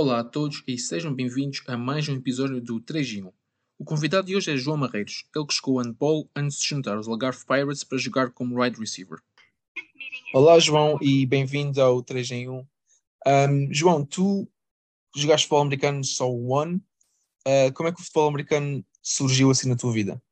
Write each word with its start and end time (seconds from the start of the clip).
Olá 0.00 0.20
a 0.20 0.24
todos 0.24 0.62
e 0.64 0.78
sejam 0.78 1.12
bem-vindos 1.12 1.60
a 1.66 1.76
mais 1.76 2.08
um 2.08 2.14
episódio 2.14 2.60
do 2.60 2.78
3 2.78 3.14
em 3.14 3.24
1. 3.24 3.32
O 3.80 3.84
convidado 3.84 4.28
de 4.28 4.36
hoje 4.36 4.52
é 4.52 4.56
João 4.56 4.76
Marreiros, 4.76 5.24
ele 5.34 5.44
que 5.44 5.52
chegou 5.52 5.80
handball 5.80 6.30
antes 6.36 6.58
de 6.58 6.62
se 6.62 6.68
juntar 6.68 6.96
aos 6.96 7.08
Algarve 7.08 7.44
Pirates 7.44 7.82
para 7.82 7.98
jogar 7.98 8.30
como 8.30 8.62
wide 8.62 8.78
receiver. 8.78 9.18
Olá 10.32 10.56
João 10.60 11.00
e 11.02 11.26
bem-vindo 11.26 11.82
ao 11.82 12.00
3 12.00 12.30
em 12.30 12.48
1. 12.48 12.66
Um, 13.26 13.74
João, 13.74 14.06
tu 14.06 14.48
jogaste 15.16 15.48
futebol 15.48 15.62
americano 15.62 16.04
só 16.04 16.32
um 16.32 16.54
ano. 16.54 16.80
Uh, 17.44 17.72
como 17.74 17.88
é 17.88 17.92
que 17.92 18.00
o 18.00 18.04
futebol 18.04 18.28
americano 18.28 18.84
surgiu 19.02 19.50
assim 19.50 19.68
na 19.68 19.74
tua 19.74 19.92
vida? 19.92 20.22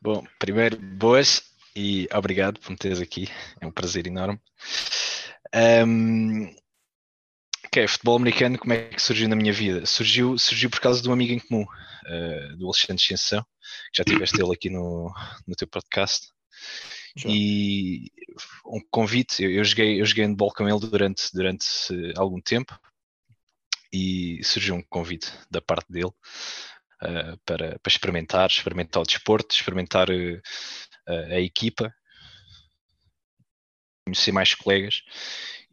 Bom, 0.00 0.24
primeiro, 0.38 0.80
boas 0.80 1.42
e 1.74 2.08
obrigado 2.14 2.60
por 2.60 2.70
me 2.70 2.76
teres 2.76 3.00
aqui. 3.00 3.26
É 3.60 3.66
um 3.66 3.72
prazer 3.72 4.06
enorme. 4.06 4.40
Um, 5.52 6.61
ok, 7.72 7.88
futebol 7.88 8.16
americano, 8.16 8.58
como 8.58 8.74
é 8.74 8.84
que 8.90 9.00
surgiu 9.00 9.26
na 9.30 9.34
minha 9.34 9.52
vida? 9.52 9.86
Surgiu, 9.86 10.36
surgiu 10.36 10.68
por 10.68 10.78
causa 10.78 11.00
de 11.00 11.08
um 11.08 11.12
amigo 11.12 11.32
em 11.32 11.38
comum, 11.38 11.62
uh, 11.64 12.56
do 12.58 12.66
Alexandre 12.66 13.02
Cienção, 13.02 13.42
que 13.90 13.96
já 13.96 14.04
tiveste 14.04 14.38
ele 14.38 14.52
aqui 14.52 14.68
no, 14.68 15.10
no 15.46 15.54
teu 15.56 15.66
podcast. 15.66 16.28
Já. 17.16 17.30
E 17.30 18.12
um 18.66 18.80
convite, 18.90 19.42
eu, 19.42 19.50
eu, 19.50 19.64
joguei, 19.64 19.98
eu 19.98 20.04
joguei 20.04 20.26
handball 20.26 20.52
com 20.52 20.68
ele 20.68 20.80
durante, 20.80 21.32
durante 21.32 21.66
algum 22.14 22.42
tempo 22.42 22.78
e 23.90 24.44
surgiu 24.44 24.74
um 24.74 24.82
convite 24.82 25.32
da 25.50 25.62
parte 25.62 25.90
dele 25.90 26.12
uh, 27.02 27.38
para, 27.46 27.78
para 27.78 27.90
experimentar, 27.90 28.50
experimentar 28.50 29.02
o 29.02 29.06
desporto, 29.06 29.54
experimentar 29.54 30.10
uh, 30.10 30.42
a 31.08 31.40
equipa, 31.40 31.90
conhecer 34.06 34.32
mais 34.32 34.54
colegas 34.54 35.02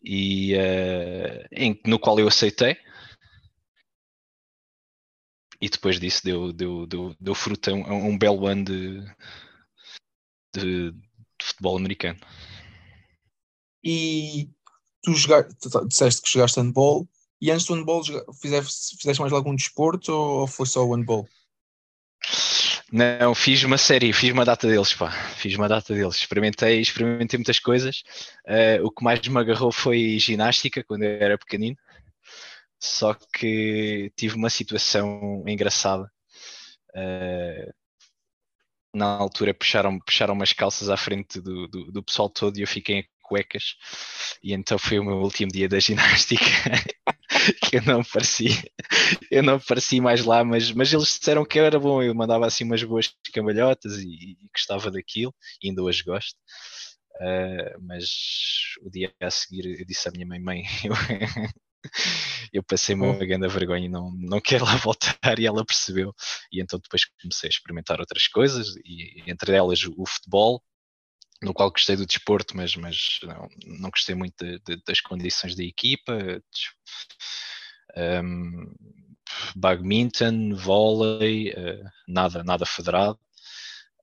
e 0.03 0.55
uh, 0.55 1.47
em, 1.51 1.79
no 1.85 1.99
qual 1.99 2.19
eu 2.19 2.27
aceitei 2.27 2.77
e 5.61 5.69
depois 5.69 5.99
disso 5.99 6.23
deu, 6.23 6.53
deu, 6.53 6.87
deu, 6.87 7.15
deu 7.19 7.35
fruto 7.35 7.69
a 7.69 7.73
um, 7.73 8.09
um 8.09 8.17
belo 8.17 8.47
ano 8.47 8.63
de, 8.63 9.01
de, 10.55 10.91
de, 10.91 10.97
futebol 11.41 11.77
americano. 11.77 12.19
E 13.83 14.49
tu, 15.03 15.13
jogaste, 15.13 15.55
tu 15.59 15.87
disseste 15.87 16.21
que 16.21 16.31
jogaste 16.31 16.59
handball 16.59 17.07
e 17.41 17.51
antes 17.51 17.65
do 17.65 17.75
handball 17.75 18.03
fizeste, 18.41 18.97
fizeste 18.97 19.21
mais 19.21 19.33
algum 19.33 19.55
desporto 19.55 20.11
ou 20.11 20.47
foi 20.47 20.65
só 20.65 20.85
o 20.85 20.95
handball? 20.95 21.27
Não, 22.91 23.35
fiz 23.35 23.63
uma 23.63 23.77
série, 23.77 24.11
fiz 24.11 24.31
uma 24.31 24.43
data 24.43 24.67
deles, 24.67 24.93
pá. 24.93 25.11
Fiz 25.11 25.55
uma 25.55 25.67
data 25.67 25.93
deles. 25.93 26.15
Experimentei, 26.15 26.79
experimentei 26.79 27.37
muitas 27.37 27.59
coisas. 27.59 28.03
Uh, 28.47 28.83
o 28.85 28.91
que 28.91 29.03
mais 29.03 29.25
me 29.27 29.39
agarrou 29.39 29.71
foi 29.71 30.17
ginástica, 30.19 30.83
quando 30.83 31.03
eu 31.03 31.11
era 31.21 31.37
pequenino. 31.37 31.77
Só 32.79 33.13
que 33.13 34.11
tive 34.15 34.35
uma 34.35 34.49
situação 34.49 35.43
engraçada. 35.47 36.09
Uh, 36.95 37.73
na 38.93 39.05
altura 39.05 39.53
puxaram, 39.53 39.99
puxaram 39.99 40.33
umas 40.33 40.53
calças 40.53 40.89
à 40.89 40.97
frente 40.97 41.39
do, 41.39 41.67
do, 41.67 41.91
do 41.91 42.03
pessoal 42.03 42.29
todo 42.29 42.57
e 42.57 42.61
eu 42.61 42.67
fiquei 42.67 43.05
cuecas. 43.29 43.75
E 44.43 44.53
então 44.53 44.79
foi 44.79 44.99
o 44.99 45.05
meu 45.05 45.17
último 45.17 45.51
dia 45.51 45.69
da 45.69 45.79
ginástica. 45.79 46.43
que 47.69 47.77
eu 47.77 47.81
não 47.83 48.01
apareci, 48.01 48.47
eu 49.29 49.43
não 49.43 49.55
apareci 49.55 50.01
mais 50.01 50.25
lá, 50.25 50.43
mas, 50.43 50.71
mas 50.71 50.91
eles 50.91 51.07
disseram 51.07 51.45
que 51.45 51.59
era 51.59 51.79
bom, 51.79 52.01
eu 52.01 52.13
mandava 52.13 52.45
assim 52.45 52.63
umas 52.63 52.83
boas 52.83 53.13
cambalhotas 53.33 53.97
e, 53.99 54.07
e 54.07 54.37
gostava 54.53 54.91
daquilo, 54.91 55.33
e 55.61 55.69
ainda 55.69 55.83
hoje 55.83 56.03
gosto. 56.03 56.35
Uh, 57.21 57.79
mas 57.81 58.07
o 58.81 58.89
dia 58.89 59.13
a 59.21 59.29
seguir 59.29 59.79
eu 59.79 59.85
disse 59.85 60.07
à 60.07 60.11
minha 60.11 60.25
mãe, 60.25 60.39
mãe, 60.39 60.63
eu, 60.83 60.93
eu 62.53 62.63
passei 62.63 62.95
uma 62.95 63.13
grande 63.13 63.47
vergonha 63.47 63.85
e 63.85 63.89
não, 63.89 64.11
não 64.11 64.41
quero 64.41 64.65
lá 64.65 64.75
voltar 64.77 65.37
e 65.37 65.45
ela 65.45 65.65
percebeu 65.65 66.13
e 66.51 66.61
então 66.61 66.79
depois 66.79 67.03
comecei 67.21 67.47
a 67.47 67.51
experimentar 67.51 67.99
outras 67.99 68.27
coisas 68.27 68.75
e 68.85 69.23
entre 69.27 69.53
elas 69.53 69.83
o 69.85 70.05
futebol 70.05 70.63
no 71.41 71.53
qual 71.53 71.71
gostei 71.71 71.95
do 71.95 72.05
desporto, 72.05 72.55
mas, 72.55 72.75
mas 72.75 73.19
não, 73.23 73.47
não 73.65 73.89
gostei 73.89 74.15
muito 74.15 74.35
de, 74.43 74.59
de, 74.59 74.83
das 74.85 74.99
condições 75.01 75.55
da 75.55 75.63
equipa. 75.63 76.17
Um, 77.95 78.73
badminton, 79.55 80.55
vôlei, 80.55 81.51
uh, 81.51 81.89
nada, 82.07 82.43
nada 82.43 82.65
federado. 82.65 83.19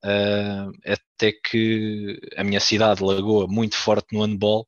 Uh, 0.03 0.71
até 0.85 1.31
que 1.31 2.19
a 2.35 2.43
minha 2.43 2.59
cidade, 2.59 3.03
Lagoa, 3.03 3.47
muito 3.47 3.75
forte 3.75 4.13
no 4.13 4.23
handball, 4.23 4.67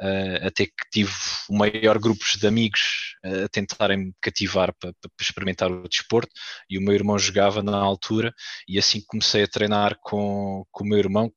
uh, 0.00 0.46
até 0.46 0.66
que 0.66 0.90
tive 0.92 1.12
o 1.48 1.56
maior 1.56 1.98
grupo 1.98 2.24
de 2.38 2.46
amigos 2.46 3.08
a 3.24 3.48
tentarem 3.48 3.98
me 3.98 4.12
cativar 4.20 4.72
para, 4.78 4.92
experimentar 5.20 5.70
o 5.70 5.88
desporto, 5.88 6.32
e 6.70 6.78
o 6.78 6.82
meu 6.82 6.94
irmão 6.94 7.18
jogava 7.18 7.62
na 7.62 7.76
altura, 7.76 8.32
e 8.68 8.78
assim 8.78 9.02
comecei 9.06 9.42
a 9.42 9.48
treinar 9.48 9.98
com, 10.00 10.64
com 10.70 10.84
o 10.84 10.86
meu 10.86 10.98
irmão, 10.98 11.32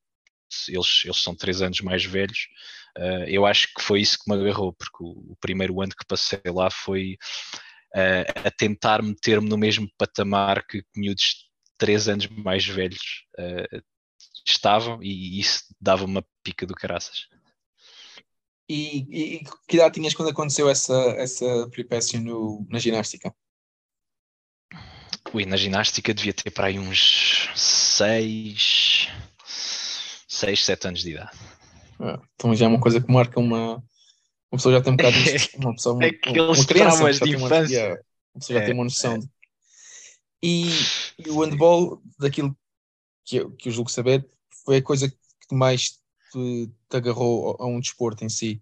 eles, 0.68 1.02
eles 1.04 1.22
são 1.22 1.34
três 1.34 1.62
anos 1.62 1.80
mais 1.80 2.04
velhos. 2.04 2.48
Uh, 2.96 3.24
eu 3.26 3.46
acho 3.46 3.68
que 3.74 3.82
foi 3.82 4.00
isso 4.00 4.18
que 4.18 4.30
me 4.30 4.36
agarrou, 4.36 4.72
porque 4.72 5.02
o, 5.02 5.32
o 5.32 5.36
primeiro 5.40 5.80
ano 5.80 5.92
que 5.98 6.06
passei 6.06 6.40
lá 6.46 6.70
foi 6.70 7.16
uh, 7.94 8.46
a 8.46 8.50
tentar 8.50 9.02
meter-me 9.02 9.48
no 9.48 9.56
mesmo 9.56 9.88
patamar 9.96 10.66
que 10.66 10.84
miúdos 10.96 11.48
três 11.78 12.08
anos 12.08 12.26
mais 12.28 12.66
velhos 12.66 13.24
uh, 13.38 13.82
estavam, 14.46 15.02
e 15.02 15.40
isso 15.40 15.64
dava 15.80 16.04
uma 16.04 16.24
pica 16.42 16.66
do 16.66 16.74
caraças. 16.74 17.28
E, 18.68 19.36
e, 19.38 19.44
que 19.68 19.76
idade 19.76 19.94
tinhas 19.94 20.14
quando 20.14 20.30
aconteceu 20.30 20.68
essa, 20.68 20.94
essa 21.18 21.68
peripécia 21.70 22.18
no, 22.20 22.66
na 22.70 22.78
ginástica? 22.78 23.34
Ui, 25.34 25.44
na 25.46 25.56
ginástica 25.56 26.14
devia 26.14 26.32
ter 26.32 26.50
para 26.50 26.68
aí 26.68 26.78
uns 26.78 27.50
seis, 27.54 29.08
6, 30.42 30.64
7 30.64 30.88
anos 30.88 31.00
de 31.02 31.10
idade. 31.12 31.30
Ah, 32.00 32.20
então 32.34 32.54
já 32.54 32.66
é 32.66 32.68
uma 32.68 32.80
coisa 32.80 33.00
que 33.00 33.10
marca 33.10 33.38
uma. 33.38 33.76
Uma 33.76 34.58
pessoa 34.58 34.74
já 34.74 34.82
tem 34.82 34.92
um 34.92 34.96
bocado 34.96 35.16
de. 35.16 35.50
Uma 35.56 35.72
pessoa, 35.72 35.94
uma, 35.94 36.06
Aqueles 36.06 36.58
uma 36.58 36.66
criança, 36.66 37.12
de 37.12 37.36
infância. 37.36 37.86
Uma, 37.86 37.94
uma 37.94 38.40
pessoa 38.40 38.58
já 38.58 38.62
é, 38.62 38.66
tem 38.66 38.74
uma 38.74 38.84
noção. 38.84 39.14
É. 39.14 39.18
De... 39.18 39.30
E, 40.42 40.68
e, 41.24 41.30
o 41.30 41.40
handball, 41.40 42.02
daquilo 42.18 42.56
que 43.24 43.36
eu, 43.36 43.52
que 43.52 43.68
eu 43.68 43.72
julgo 43.72 43.90
saber, 43.90 44.28
foi 44.64 44.78
a 44.78 44.82
coisa 44.82 45.08
que 45.08 45.54
mais 45.54 45.92
te, 46.32 46.70
te 46.90 46.96
agarrou 46.96 47.56
a 47.60 47.66
um 47.66 47.78
desporto 47.78 48.24
em 48.24 48.28
si. 48.28 48.60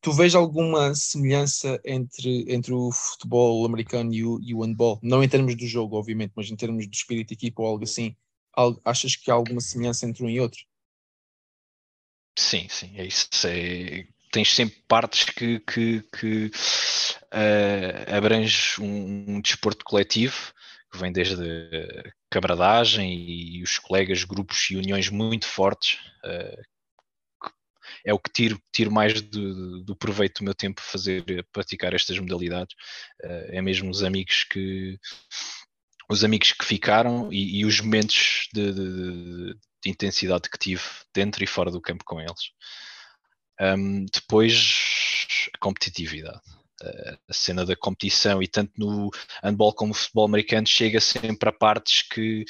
Tu 0.00 0.12
vês 0.12 0.34
alguma 0.34 0.94
semelhança 0.94 1.80
entre, 1.84 2.44
entre 2.52 2.74
o 2.74 2.90
futebol 2.90 3.64
americano 3.64 4.12
e 4.12 4.24
o, 4.24 4.40
e 4.42 4.54
o 4.54 4.62
handball? 4.62 4.98
Não 5.00 5.22
em 5.22 5.28
termos 5.28 5.54
do 5.54 5.66
jogo, 5.66 5.96
obviamente, 5.96 6.32
mas 6.34 6.50
em 6.50 6.56
termos 6.56 6.88
de 6.88 6.96
espírito 6.96 7.28
de 7.28 7.34
equipa 7.34 7.62
ou 7.62 7.68
algo 7.68 7.84
assim. 7.84 8.16
Achas 8.84 9.14
que 9.14 9.30
há 9.30 9.34
alguma 9.34 9.60
semelhança 9.60 10.04
entre 10.04 10.24
um 10.24 10.28
e 10.28 10.40
outro? 10.40 10.60
Sim, 12.38 12.66
sim, 12.68 12.92
é 12.96 13.04
isso. 13.06 13.28
É, 13.46 14.06
tens 14.30 14.54
sempre 14.54 14.82
partes 14.88 15.24
que, 15.24 15.60
que, 15.60 16.02
que 16.18 16.50
uh, 17.32 18.16
abrange 18.16 18.80
um, 18.80 19.36
um, 19.36 19.40
desporto 19.40 19.84
coletivo, 19.84 20.52
que 20.90 20.98
vem 20.98 21.12
desde 21.12 21.42
a 21.42 22.12
cabradagem 22.30 23.12
e 23.12 23.62
os 23.62 23.78
colegas, 23.78 24.24
grupos 24.24 24.70
e 24.70 24.76
uniões 24.76 25.08
muito 25.10 25.46
fortes. 25.46 25.98
Uh, 26.24 26.62
é 28.04 28.12
o 28.12 28.18
que 28.18 28.32
tiro, 28.32 28.60
tiro 28.72 28.90
mais 28.90 29.20
do, 29.20 29.84
do 29.84 29.94
proveito 29.94 30.38
do 30.38 30.44
meu 30.44 30.54
tempo 30.54 30.80
fazer, 30.80 31.24
praticar 31.52 31.94
estas 31.94 32.18
modalidades. 32.18 32.74
Uh, 33.22 33.48
é 33.50 33.62
mesmo 33.62 33.90
os 33.90 34.02
amigos 34.02 34.44
que 34.44 34.98
os 36.08 36.24
amigos 36.24 36.52
que 36.52 36.64
ficaram 36.64 37.32
e, 37.32 37.60
e 37.60 37.64
os 37.64 37.80
momentos 37.80 38.48
de, 38.52 38.72
de, 38.72 39.54
de 39.54 39.71
intensidade 39.84 40.48
que 40.48 40.58
tive 40.58 40.82
dentro 41.14 41.42
e 41.42 41.46
fora 41.46 41.70
do 41.70 41.80
campo 41.80 42.04
com 42.04 42.20
eles. 42.20 42.52
Um, 43.60 44.06
depois, 44.06 44.74
a 45.54 45.58
competitividade. 45.58 46.40
A 47.28 47.32
cena 47.32 47.64
da 47.64 47.76
competição 47.76 48.42
e 48.42 48.48
tanto 48.48 48.72
no 48.76 49.08
handball 49.40 49.72
como 49.72 49.90
no 49.90 49.94
futebol 49.94 50.24
americano 50.24 50.66
chega 50.66 51.00
sempre 51.00 51.48
a 51.48 51.52
partes 51.52 52.02
que 52.02 52.44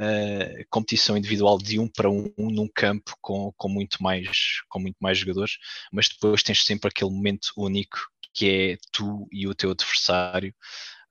uh, 0.00 0.66
competição 0.68 1.16
individual 1.16 1.56
de 1.56 1.78
um 1.78 1.86
para 1.86 2.10
um 2.10 2.32
num 2.36 2.66
campo 2.66 3.16
com, 3.20 3.52
com, 3.56 3.68
muito 3.68 4.02
mais, 4.02 4.60
com 4.68 4.80
muito 4.80 4.96
mais 5.00 5.18
jogadores, 5.18 5.52
mas 5.92 6.08
depois 6.08 6.42
tens 6.42 6.64
sempre 6.64 6.88
aquele 6.88 7.12
momento 7.12 7.52
único 7.56 7.98
que 8.34 8.50
é 8.50 8.76
tu 8.90 9.28
e 9.30 9.46
o 9.46 9.54
teu 9.54 9.70
adversário. 9.70 10.52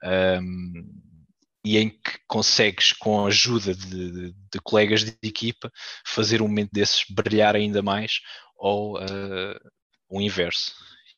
Um, 0.04 1.15
e 1.66 1.78
em 1.78 1.90
que 1.90 2.20
consegues, 2.28 2.94
com 2.94 3.26
a 3.26 3.28
ajuda 3.28 3.74
de, 3.74 4.12
de, 4.12 4.32
de, 4.32 4.60
colegas 4.64 5.04
de 5.04 5.18
equipa, 5.24 5.72
fazer 6.06 6.40
um 6.42 6.48
momento 6.48 6.70
desses 6.72 7.04
brilhar 7.10 7.56
ainda 7.56 7.82
mais, 7.82 8.22
ou 8.56 9.00
uh, 9.00 9.72
o 10.08 10.22
inverso. 10.22 10.76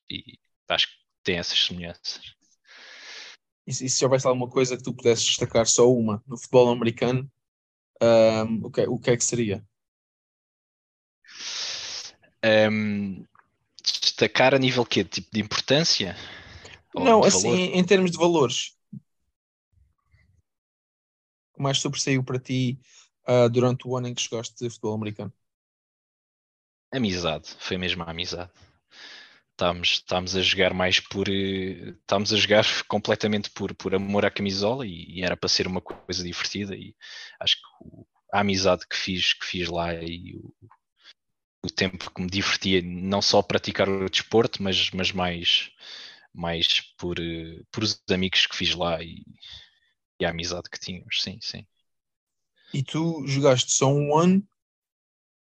E 0.09 0.39
acho 0.69 0.87
que 0.87 0.93
tem 1.21 1.37
essas 1.37 1.59
semelhanças. 1.59 2.21
E, 3.67 3.71
e 3.71 3.89
se 3.89 4.05
houvesse 4.05 4.25
alguma 4.25 4.49
coisa 4.49 4.77
que 4.77 4.83
tu 4.83 4.93
pudesses 4.93 5.25
destacar, 5.25 5.67
só 5.67 5.91
uma, 5.91 6.23
no 6.25 6.37
futebol 6.37 6.71
americano, 6.71 7.29
um, 8.01 8.65
o, 8.65 8.71
que, 8.71 8.81
o 8.87 8.97
que 8.97 9.11
é 9.11 9.17
que 9.17 9.25
seria? 9.25 9.61
Um, 12.71 13.25
destacar 13.83 14.55
a 14.55 14.59
nível 14.59 14.85
que 14.85 15.03
Tipo 15.03 15.29
de 15.29 15.41
importância? 15.41 16.15
Não, 16.95 17.21
assim, 17.23 17.49
valor? 17.49 17.77
em 17.77 17.83
termos 17.83 18.11
de 18.11 18.17
valores, 18.17 18.76
o 21.57 21.63
mais 21.63 21.79
sobressaiu 21.79 22.23
para 22.23 22.39
ti 22.39 22.79
uh, 23.27 23.49
durante 23.49 23.87
o 23.87 23.95
ano 23.97 24.07
em 24.07 24.13
que 24.13 24.21
jogaste 24.21 24.55
de 24.57 24.69
futebol 24.69 24.95
americano? 24.95 25.33
Amizade, 26.93 27.49
foi 27.59 27.77
mesmo 27.77 28.03
a 28.03 28.11
amizade. 28.11 28.51
Estávamos, 29.51 29.89
estávamos 29.89 30.35
a 30.35 30.41
jogar 30.41 30.73
mais 30.73 30.99
por. 30.99 31.27
Estávamos 31.27 32.31
a 32.31 32.37
jogar 32.37 32.63
completamente 32.87 33.49
por, 33.49 33.73
por 33.73 33.95
amor 33.95 34.25
à 34.25 34.31
camisola 34.31 34.85
e, 34.85 35.19
e 35.19 35.23
era 35.23 35.35
para 35.35 35.49
ser 35.49 35.67
uma 35.67 35.81
coisa 35.81 36.23
divertida. 36.23 36.75
E 36.75 36.95
acho 37.39 37.55
que 37.55 37.67
o, 37.81 38.07
a 38.31 38.41
amizade 38.41 38.87
que 38.87 38.95
fiz, 38.95 39.33
que 39.33 39.45
fiz 39.45 39.67
lá 39.67 39.93
e 39.95 40.35
o, 40.35 40.53
o 41.65 41.69
tempo 41.69 42.11
que 42.11 42.21
me 42.21 42.29
divertia, 42.29 42.81
não 42.83 43.21
só 43.21 43.41
praticar 43.41 43.89
o 43.89 44.09
desporto, 44.09 44.61
mas, 44.61 44.91
mas 44.91 45.11
mais, 45.11 45.71
mais 46.33 46.81
por, 46.97 47.17
por 47.71 47.83
os 47.83 47.99
amigos 48.11 48.45
que 48.45 48.55
fiz 48.55 48.75
lá 48.75 49.01
e, 49.03 49.23
e 50.19 50.25
a 50.25 50.29
amizade 50.29 50.69
que 50.69 50.79
tínhamos, 50.79 51.21
sim, 51.21 51.39
sim. 51.41 51.65
E 52.73 52.83
tu 52.83 53.25
jogaste 53.25 53.71
só 53.71 53.87
um 53.87 54.17
ano 54.17 54.45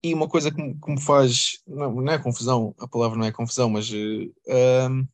e 0.04 0.14
uma 0.14 0.30
coisa 0.30 0.52
que 0.52 0.62
me, 0.62 0.80
que 0.80 0.92
me 0.92 1.02
faz, 1.02 1.62
não, 1.68 1.94
não, 1.96 2.14
é 2.14 2.18
confusão, 2.18 2.74
a 2.80 2.88
palavra 2.88 3.18
não 3.18 3.26
é 3.26 3.32
confusão, 3.32 3.70
mas 3.70 3.90
uh, 3.92 5.08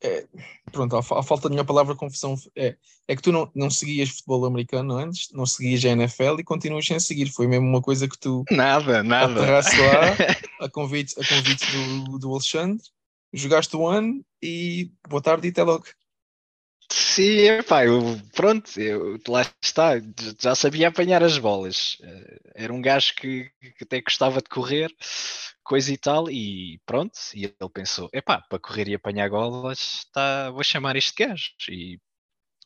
é, 0.00 0.26
pronto, 0.70 0.96
a, 0.96 1.02
falta 1.02 1.48
de 1.48 1.54
minha 1.54 1.64
palavra 1.64 1.94
confusão 1.94 2.36
é, 2.56 2.76
é 3.08 3.16
que 3.16 3.22
tu 3.22 3.32
não, 3.32 3.50
não 3.54 3.68
seguias 3.68 4.10
futebol 4.10 4.46
americano 4.46 4.96
antes, 4.96 5.28
não 5.32 5.44
seguias 5.44 5.84
a 5.84 5.88
NFL 5.88 6.38
e 6.38 6.44
continuas 6.44 6.86
sem 6.86 7.00
seguir. 7.00 7.30
Foi 7.30 7.48
mesmo 7.48 7.66
uma 7.66 7.82
coisa 7.82 8.08
que 8.08 8.18
tu 8.18 8.44
nada, 8.50 9.02
nada. 9.02 9.40
lá 9.44 9.60
a 10.60 10.68
convite, 10.68 11.14
a 11.20 11.26
convite 11.26 11.64
do, 11.72 12.18
do 12.18 12.32
Alexandre, 12.32 12.84
jogaste 13.32 13.76
um 13.76 13.86
ano 13.86 14.24
e 14.40 14.92
boa 15.08 15.22
tarde 15.22 15.48
e 15.48 15.50
até 15.50 15.64
logo. 15.64 15.84
Sim, 16.90 17.62
pá, 17.68 17.84
eu, 17.84 18.00
pronto, 18.34 18.80
eu, 18.80 19.18
lá 19.28 19.42
está, 19.62 19.92
já 20.40 20.54
sabia 20.54 20.88
apanhar 20.88 21.22
as 21.22 21.36
bolas. 21.38 21.98
Eh, 22.02 22.40
era 22.64 22.72
um 22.72 22.80
gajo 22.80 23.14
que, 23.14 23.50
que 23.76 23.84
até 23.84 24.00
gostava 24.00 24.40
de 24.40 24.48
correr, 24.48 24.90
coisa 25.62 25.92
e 25.92 25.98
tal, 25.98 26.30
e 26.30 26.80
pronto. 26.86 27.18
E 27.34 27.44
ele 27.44 27.70
pensou: 27.72 28.08
epá, 28.12 28.40
para 28.40 28.58
correr 28.58 28.88
e 28.88 28.94
apanhar 28.94 29.28
bolas, 29.30 30.06
tá, 30.12 30.50
vou 30.50 30.64
chamar 30.64 30.96
este 30.96 31.12
gajo. 31.26 31.50
E, 31.68 31.98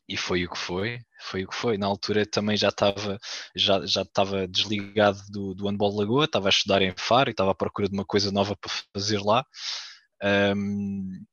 e 0.09 0.17
foi 0.17 0.45
o 0.45 0.51
que 0.51 0.57
foi, 0.59 0.99
foi 1.21 1.45
o 1.45 1.49
que 1.49 1.55
foi. 1.55 1.77
Na 1.77 1.87
altura 1.87 2.25
também 2.25 2.57
já 2.57 2.69
estava 2.69 3.19
já, 3.55 3.85
já 3.85 4.03
estava 4.03 4.47
desligado 4.47 5.19
do, 5.31 5.55
do 5.55 5.67
handball 5.69 5.95
Lagoa, 5.97 6.25
estava 6.25 6.47
a 6.49 6.51
estudar 6.51 6.81
em 6.81 6.93
Faro 6.97 7.29
e 7.29 7.33
estava 7.33 7.51
à 7.51 7.55
procura 7.55 7.89
de 7.89 7.93
uma 7.95 8.05
coisa 8.05 8.31
nova 8.31 8.55
para 8.57 8.71
fazer 8.95 9.21
lá. 9.21 9.45
Um, 10.23 11.23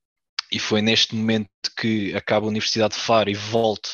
e 0.52 0.58
foi 0.58 0.82
neste 0.82 1.14
momento 1.14 1.50
que 1.76 2.14
acaba 2.14 2.46
a 2.46 2.48
Universidade 2.48 2.94
de 2.94 3.00
Faro 3.00 3.30
e 3.30 3.34
volto, 3.34 3.90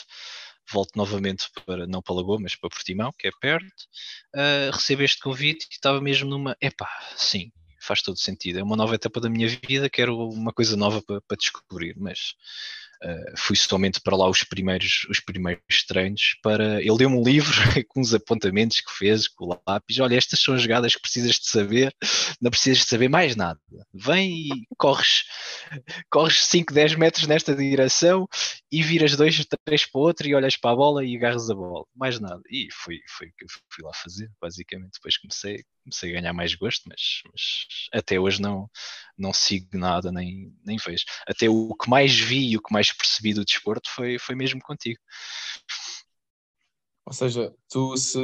volto 0.73 0.97
novamente 0.97 1.49
para, 1.65 1.87
não 1.87 2.03
para 2.03 2.15
Lagoa, 2.15 2.39
mas 2.41 2.55
para 2.55 2.71
Portimão, 2.71 3.13
que 3.19 3.29
é 3.29 3.31
perto, 3.41 3.85
uh, 4.35 4.71
recebo 4.73 5.03
este 5.03 5.21
convite 5.21 5.67
e 5.71 5.75
estava 5.75 6.01
mesmo 6.01 6.29
numa, 6.29 6.57
epá, 6.61 6.89
sim, 7.17 7.53
faz 7.81 8.03
todo 8.03 8.19
sentido, 8.19 8.59
é 8.59 8.63
uma 8.63 8.77
nova 8.77 8.95
etapa 8.95 9.21
da 9.21 9.29
minha 9.29 9.49
vida, 9.49 9.89
quero 9.89 10.29
uma 10.29 10.53
coisa 10.53 10.77
nova 10.77 11.03
para, 11.03 11.21
para 11.21 11.37
descobrir, 11.37 11.95
mas 11.99 12.35
Uh, 13.05 13.37
fui 13.37 13.57
somente 13.57 14.01
para 14.01 14.17
lá 14.17 14.29
os 14.29 14.43
primeiros, 14.43 15.07
os 15.11 15.21
primeiros 15.21 15.85
treinos 15.87 16.37
para. 16.43 16.81
Ele 16.81 16.97
deu-me 16.97 17.17
um 17.17 17.23
livro 17.23 17.53
com 17.89 18.01
uns 18.01 18.15
apontamentos 18.15 18.81
que 18.81 18.91
fez 18.93 19.29
com 19.29 19.47
o 19.47 19.61
lápis. 19.67 19.99
Olha, 19.99 20.17
estas 20.17 20.41
são 20.41 20.55
as 20.55 20.63
jogadas 20.63 20.95
que 20.95 21.01
precisas 21.01 21.37
de 21.37 21.47
saber, 21.47 21.95
não 22.41 22.51
precisas 22.51 22.79
de 22.79 22.87
saber 22.87 23.09
mais 23.09 23.37
nada. 23.37 23.61
Vem 23.93 24.49
e 24.49 24.67
corres, 24.79 25.25
corres 26.11 26.45
5, 26.47 26.73
10 26.73 26.95
metros 26.95 27.27
nesta 27.27 27.55
direção 27.55 28.27
e 28.73 28.83
viras 28.83 29.15
2, 29.15 29.47
3 29.65 29.87
para 29.87 29.99
o 29.99 30.03
outro 30.03 30.27
e 30.27 30.35
olhas 30.35 30.57
para 30.57 30.71
a 30.71 30.77
bola 30.77 31.05
e 31.05 31.17
agarras 31.17 31.51
a 31.51 31.55
bola. 31.55 31.85
Mais 31.95 32.19
nada. 32.19 32.41
E 32.51 32.69
foi, 32.73 32.99
foi 33.09 33.29
o 33.29 33.33
que 33.37 33.45
eu 33.45 33.49
fui 33.71 33.85
lá 33.85 33.93
fazer, 33.95 34.31
basicamente. 34.41 34.95
Depois 34.95 35.19
comecei, 35.19 35.63
comecei 35.87 36.11
a 36.11 36.21
ganhar 36.21 36.33
mais 36.33 36.55
gosto, 36.55 36.83
mas, 36.89 37.23
mas 37.31 37.43
até 37.93 38.19
hoje 38.19 38.43
não, 38.43 38.69
não 39.17 39.33
sigo 39.33 39.79
nada, 39.79 40.11
nem, 40.11 40.53
nem 40.65 40.77
vejo. 40.77 41.05
Até 41.27 41.49
o 41.49 41.75
que 41.75 41.89
mais 41.89 42.19
vi 42.19 42.51
e 42.51 42.57
o 42.57 42.63
que 42.63 42.73
mais 42.73 42.93
percebi 42.93 43.33
do 43.33 43.45
desporto 43.45 43.89
foi, 43.91 44.19
foi 44.19 44.35
mesmo 44.35 44.61
contigo. 44.61 44.99
Ou 47.07 47.13
seja, 47.13 47.55
tu 47.69 47.97
se, 47.97 48.19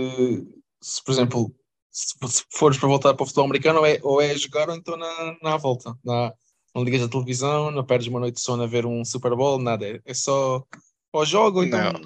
se 0.82 1.04
por 1.04 1.12
exemplo, 1.12 1.54
se, 1.90 2.14
se 2.28 2.44
fores 2.52 2.78
para 2.78 2.88
voltar 2.88 3.14
para 3.14 3.22
o 3.22 3.26
futebol 3.26 3.44
americano, 3.44 3.78
ou 3.78 3.86
é, 3.86 3.98
ou 4.02 4.20
é 4.20 4.36
jogar 4.36 4.68
ou 4.68 4.74
então 4.74 4.96
na, 4.96 5.36
na 5.40 5.56
volta. 5.56 5.96
Na, 6.04 6.32
não 6.74 6.82
ligas 6.82 7.02
a 7.02 7.08
televisão, 7.08 7.70
não 7.70 7.84
perdes 7.84 8.08
uma 8.08 8.18
noite 8.18 8.36
de 8.36 8.40
sono 8.40 8.62
a 8.62 8.66
ver 8.66 8.84
um 8.86 9.04
Super 9.04 9.36
Bowl, 9.36 9.58
nada. 9.60 9.86
É, 9.86 10.00
é 10.04 10.14
só 10.14 10.64
ou 11.12 11.24
jogo 11.24 11.58
ou 11.58 11.64
então. 11.64 11.92
Não. 11.92 12.00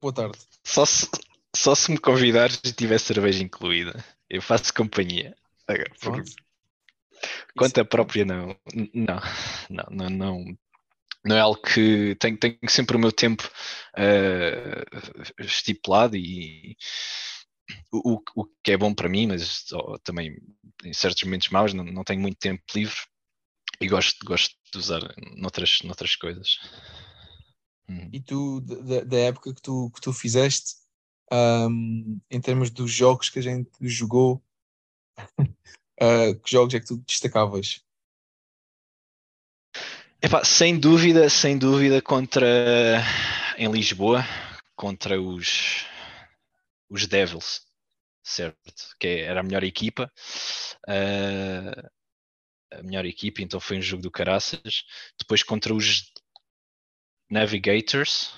Boa 0.00 0.12
tarde. 0.12 0.38
Só 0.62 0.84
se, 0.86 1.08
só 1.56 1.74
se 1.74 1.90
me 1.90 1.98
convidares 1.98 2.60
e 2.64 2.72
tiver 2.72 3.00
cerveja 3.00 3.42
incluída. 3.42 4.04
Eu 4.28 4.42
faço 4.42 4.74
companhia. 4.74 5.36
Quanto 7.56 7.80
a 7.80 7.84
própria, 7.84 8.24
não. 8.24 8.56
Não, 8.94 9.20
não, 9.70 9.86
não, 9.90 10.10
não, 10.10 10.58
não 11.24 11.36
é 11.36 11.40
algo 11.40 11.60
que 11.60 12.16
tenho, 12.16 12.38
tenho 12.38 12.58
sempre 12.68 12.96
o 12.96 13.00
meu 13.00 13.12
tempo 13.12 13.48
uh, 13.96 15.42
estipulado 15.42 16.16
e 16.16 16.76
o, 17.92 18.20
o 18.34 18.44
que 18.62 18.72
é 18.72 18.76
bom 18.76 18.94
para 18.94 19.08
mim, 19.08 19.26
mas 19.26 19.64
oh, 19.72 19.98
também 19.98 20.36
em 20.84 20.92
certos 20.92 21.22
momentos 21.24 21.48
maus 21.48 21.74
não, 21.74 21.84
não 21.84 22.04
tenho 22.04 22.20
muito 22.20 22.38
tempo 22.38 22.62
livre 22.74 22.96
e 23.80 23.88
gosto, 23.88 24.24
gosto 24.24 24.54
de 24.72 24.78
usar 24.78 25.00
noutras, 25.36 25.80
noutras 25.82 26.16
coisas. 26.16 26.58
Hum. 27.88 28.08
E 28.12 28.20
tu, 28.20 28.60
da, 28.60 29.02
da, 29.02 29.18
época 29.18 29.54
que 29.54 29.62
tu, 29.62 29.90
que 29.94 30.00
tu 30.00 30.12
fizeste, 30.12 30.74
um, 31.32 32.20
em 32.30 32.40
termos 32.40 32.70
dos 32.70 32.90
jogos 32.90 33.28
que 33.28 33.38
a 33.38 33.42
gente 33.42 33.70
jogou, 33.82 34.42
uh, 36.00 36.34
que 36.42 36.50
jogos 36.50 36.74
é 36.74 36.80
que 36.80 36.86
tu 36.86 36.96
destacavas? 36.98 37.82
Epá, 40.20 40.44
sem 40.44 40.78
dúvida, 40.78 41.30
sem 41.30 41.56
dúvida 41.56 42.02
contra 42.02 42.46
em 43.56 43.70
Lisboa, 43.70 44.24
contra 44.74 45.20
os 45.20 45.86
os 46.90 47.06
Devils, 47.06 47.66
certo? 48.22 48.96
Que 48.98 49.20
era 49.20 49.40
a 49.40 49.42
melhor 49.42 49.62
equipa. 49.62 50.10
Uh, 50.88 51.88
a 52.72 52.82
melhor 52.82 53.04
equipa, 53.06 53.42
então 53.42 53.60
foi 53.60 53.78
um 53.78 53.82
jogo 53.82 54.02
do 54.02 54.10
Caraças. 54.10 54.84
Depois 55.18 55.42
contra 55.42 55.74
os 55.74 56.12
Navigators, 57.30 58.32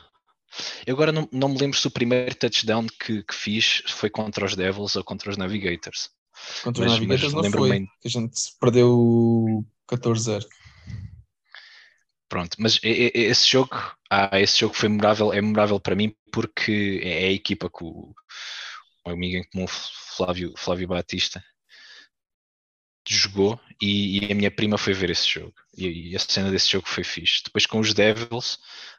eu 0.87 0.95
agora 0.95 1.13
não, 1.13 1.29
não 1.33 1.49
me 1.49 1.59
lembro 1.59 1.79
se 1.79 1.87
o 1.87 1.91
primeiro 1.91 2.35
touchdown 2.35 2.87
que, 2.87 3.23
que 3.23 3.35
fiz 3.35 3.83
foi 3.87 4.11
contra 4.11 4.45
os 4.45 4.57
Devils 4.57 4.97
ou 4.97 5.05
contra 5.05 5.31
os 5.31 5.37
Navigators. 5.37 6.11
Contra 6.63 6.85
mas, 6.85 6.93
os 6.93 6.99
Navigators 6.99 7.33
não 7.33 7.51
foi, 7.51 7.71
bem... 7.71 7.89
a 8.05 8.09
gente 8.09 8.41
perdeu 8.61 9.65
14-0. 9.89 10.47
Pronto, 12.29 12.57
mas 12.61 12.79
esse 12.83 13.49
jogo, 13.49 13.77
ah, 14.09 14.41
esse 14.41 14.61
jogo 14.61 14.73
foi 14.73 14.89
memorável, 14.89 15.33
é 15.33 15.41
memorável 15.41 15.81
para 15.81 15.97
mim 15.97 16.15
porque 16.33 17.01
é 17.03 17.27
a 17.27 17.33
equipa 17.33 17.69
que 17.69 17.83
o, 17.83 18.15
o 19.05 19.11
amigo 19.11 19.37
em 19.37 19.45
comum 19.51 19.67
Flávio, 19.67 20.55
Flávio 20.57 20.87
Batista 20.87 21.43
jogou 23.15 23.61
e, 23.81 24.27
e, 24.27 24.33
a 24.33 24.35
minha 24.35 24.51
prima 24.51 24.79
foi 24.79 24.93
ver 24.93 25.11
esse 25.11 25.29
jogo 25.29 25.55
e, 25.77 26.11
e, 26.11 26.17
a 26.17 26.19
cena 26.19 26.51
desse 26.51 26.71
jogo 26.71 26.89
foi 26.89 27.03
fixe. 27.03 27.43
Depois 27.45 27.67
com 27.67 27.81
os 27.81 27.93
Devils, 27.95 28.59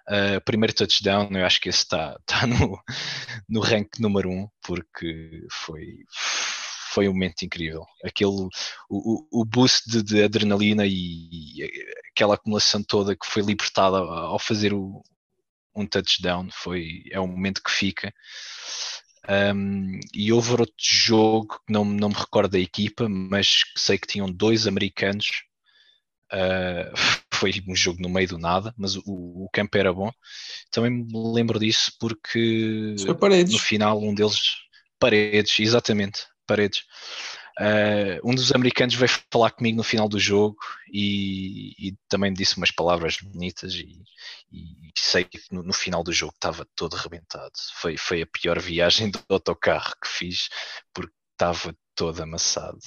uh, 0.10 0.41
primeiro 0.44 0.74
touchdown, 0.74 1.30
eu 1.32 1.46
acho 1.46 1.62
que 1.62 1.70
esse 1.70 1.80
está 1.80 2.20
tá 2.25 2.46
no, 2.46 2.80
no 3.48 3.62
rank 3.62 4.00
número 4.00 4.30
um 4.30 4.48
porque 4.63 5.46
foi, 5.51 5.86
foi 6.91 7.08
um 7.08 7.13
momento 7.13 7.44
incrível. 7.44 7.86
Aquele, 8.03 8.48
o, 8.89 9.41
o 9.41 9.46
boost 9.46 9.89
de, 9.89 10.03
de 10.03 10.24
adrenalina 10.24 10.86
e, 10.86 10.91
e, 10.91 11.70
aquela 12.12 12.36
acumulação 12.36 12.84
toda 12.84 13.15
que 13.15 13.25
foi 13.25 13.44
libertada 13.44 13.98
ao 13.98 14.39
fazer 14.39 14.74
o, 14.74 15.01
um 15.75 15.86
touchdown 15.86 16.50
foi, 16.51 17.03
é 17.12 17.20
um 17.20 17.27
momento 17.27 17.62
que 17.63 17.72
fica. 17.72 18.13
Um, 19.30 20.00
e 20.13 20.34
houve 20.34 20.51
outro 20.51 20.74
jogo 20.80 21.60
que 21.66 21.72
não, 21.72 21.86
não 21.86 22.10
me 22.10 22.16
recordo 22.16 22.51
da 22.51 22.60
equipa, 22.60 23.08
mas 23.08 23.62
sei 23.78 23.98
que 23.98 24.08
tinham 24.08 24.32
dois 24.32 24.68
americanos. 24.68 25.28
Uh, 26.32 26.92
foi 27.34 27.51
um 27.68 27.75
jogo 27.75 28.01
no 28.01 28.10
meio 28.10 28.28
do 28.28 28.38
nada, 28.38 28.74
mas 28.78 28.96
o, 28.96 29.04
o 29.06 29.50
campo 29.51 29.78
era 29.78 29.92
bom. 29.94 30.12
Também 30.72 30.92
me 30.92 31.34
lembro 31.34 31.60
disso 31.60 31.92
porque 32.00 32.96
no 33.48 33.58
final 33.60 34.01
um 34.01 34.13
deles, 34.13 34.40
paredes, 35.00 35.60
exatamente, 35.60 36.25
paredes. 36.46 36.84
Uh, 37.60 38.29
um 38.29 38.34
dos 38.34 38.51
americanos 38.51 38.96
veio 38.96 39.12
falar 39.31 39.51
comigo 39.51 39.77
no 39.77 39.84
final 39.84 40.08
do 40.08 40.20
jogo 40.20 40.58
e, 40.91 41.75
e 41.77 41.96
também 42.08 42.34
disse 42.34 42.58
umas 42.58 42.72
palavras 42.72 43.17
bonitas 43.22 43.74
e, 43.74 44.01
e 44.51 44.91
sei 44.98 45.25
que 45.25 45.39
no, 45.51 45.62
no, 45.62 45.74
final 45.74 46.03
do 46.03 46.13
jogo 46.13 46.34
estava 46.34 46.65
todo 46.75 46.96
arrebentado. 46.96 47.51
Foi, 47.75 47.98
foi 47.98 48.22
a 48.22 48.27
pior 48.27 48.60
viagem 48.60 49.12
do 49.12 49.20
autocarro 49.29 49.93
que 50.01 50.08
fiz 50.08 50.50
porque 50.93 51.13
estava 51.34 51.75
todo 51.96 52.22
amassado. 52.22 52.79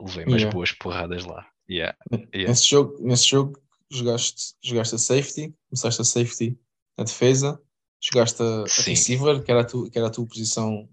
Levei 0.00 0.24
umas 0.24 0.42
yeah. 0.42 0.54
boas 0.54 0.72
porradas 0.72 1.24
lá. 1.24 1.46
Yeah. 1.70 1.96
Yeah. 2.12 2.48
Nesse, 2.48 2.66
jogo, 2.66 2.96
nesse 3.00 3.28
jogo 3.28 3.60
jogaste, 3.90 4.54
jogaste 4.62 4.94
a 4.94 4.98
safety, 4.98 5.54
começaste 5.68 6.00
a 6.00 6.04
safety 6.04 6.58
na 6.96 7.04
defesa, 7.04 7.60
jogaste 8.00 8.42
a, 8.42 8.60
a 8.60 8.82
receiver, 8.84 9.42
que 9.42 9.50
era 9.50 9.62
a, 9.62 9.64
tu, 9.64 9.90
que 9.90 9.98
era 9.98 10.08
a 10.08 10.10
tua 10.10 10.26
posição 10.26 10.88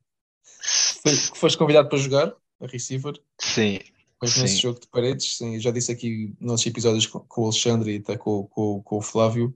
que 1.04 1.38
foste 1.38 1.58
convidado 1.58 1.90
para 1.90 1.98
jogar, 1.98 2.34
a 2.62 2.68
receiver. 2.68 3.14
Sim. 3.40 3.80
Mas 4.22 4.38
nesse 4.38 4.58
jogo 4.58 4.80
de 4.80 4.88
paredes, 4.88 5.38
sim, 5.38 5.60
já 5.60 5.72
disse 5.72 5.92
aqui 5.92 6.34
nos 6.40 6.66
episódios 6.66 7.06
com, 7.06 7.20
com 7.20 7.42
o 7.42 7.46
Alexandre 7.46 7.96
e 7.96 7.98
até 7.98 8.18
com, 8.18 8.46
com, 8.48 8.82
com 8.82 8.98
o 8.98 9.02
Flávio, 9.02 9.54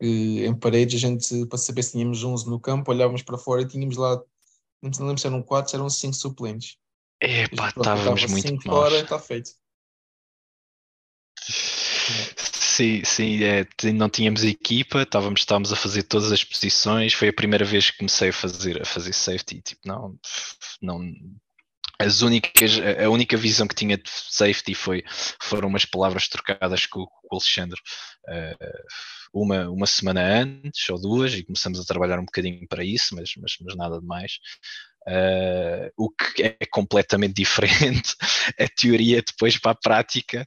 em 0.00 0.54
paredes 0.54 1.02
a 1.02 1.08
gente, 1.08 1.46
para 1.46 1.58
saber 1.58 1.82
se 1.82 1.92
tínhamos 1.92 2.24
11 2.24 2.48
no 2.48 2.58
campo, 2.58 2.90
olhávamos 2.90 3.22
para 3.22 3.36
fora 3.36 3.62
e 3.62 3.68
tínhamos 3.68 3.96
lá, 3.96 4.16
não 4.82 4.90
me 4.90 4.98
lembro 5.00 5.18
se 5.18 5.26
eram 5.26 5.42
4, 5.42 5.76
eram 5.76 5.90
5 5.90 6.14
suplentes. 6.14 6.76
Epá, 7.20 7.68
estávamos 7.68 8.24
muito 8.26 8.54
mal. 8.66 8.76
fora, 8.76 9.00
está 9.00 9.18
feito. 9.18 9.50
Sim, 12.78 13.02
sim, 13.04 13.42
é, 13.42 13.66
não 13.92 14.08
tínhamos 14.08 14.44
equipa, 14.44 15.02
estávamos, 15.02 15.40
estávamos 15.40 15.72
a 15.72 15.76
fazer 15.76 16.04
todas 16.04 16.30
as 16.30 16.44
posições. 16.44 17.12
Foi 17.12 17.28
a 17.28 17.32
primeira 17.32 17.64
vez 17.64 17.90
que 17.90 17.98
comecei 17.98 18.28
a 18.28 18.32
fazer, 18.32 18.80
a 18.80 18.84
fazer 18.84 19.12
safety. 19.12 19.60
Tipo, 19.60 19.80
não, 19.84 20.16
não, 20.80 21.00
as 22.00 22.22
únicas, 22.22 22.78
a 23.04 23.10
única 23.10 23.36
visão 23.36 23.66
que 23.66 23.74
tinha 23.74 23.96
de 23.96 24.08
safety 24.08 24.74
foi, 24.74 25.02
foram 25.40 25.68
umas 25.68 25.84
palavras 25.84 26.28
trocadas 26.28 26.86
com, 26.86 27.04
com 27.04 27.28
o 27.30 27.36
Alexandre 27.36 27.80
uh, 28.28 28.78
uma, 29.32 29.68
uma 29.68 29.86
semana 29.86 30.20
antes 30.20 30.88
ou 30.90 31.00
duas 31.00 31.34
e 31.34 31.44
começamos 31.44 31.80
a 31.80 31.84
trabalhar 31.84 32.18
um 32.18 32.24
bocadinho 32.24 32.66
para 32.68 32.84
isso, 32.84 33.14
mas, 33.14 33.32
mas, 33.36 33.56
mas 33.60 33.76
nada 33.76 34.00
de 34.00 34.06
mais. 34.06 34.38
Uh, 35.08 35.90
o 35.96 36.10
que 36.10 36.42
é 36.42 36.66
completamente 36.70 37.32
diferente 37.32 38.14
a 38.60 38.68
teoria 38.68 39.22
depois 39.22 39.58
para 39.58 39.70
a 39.72 39.74
prática. 39.74 40.44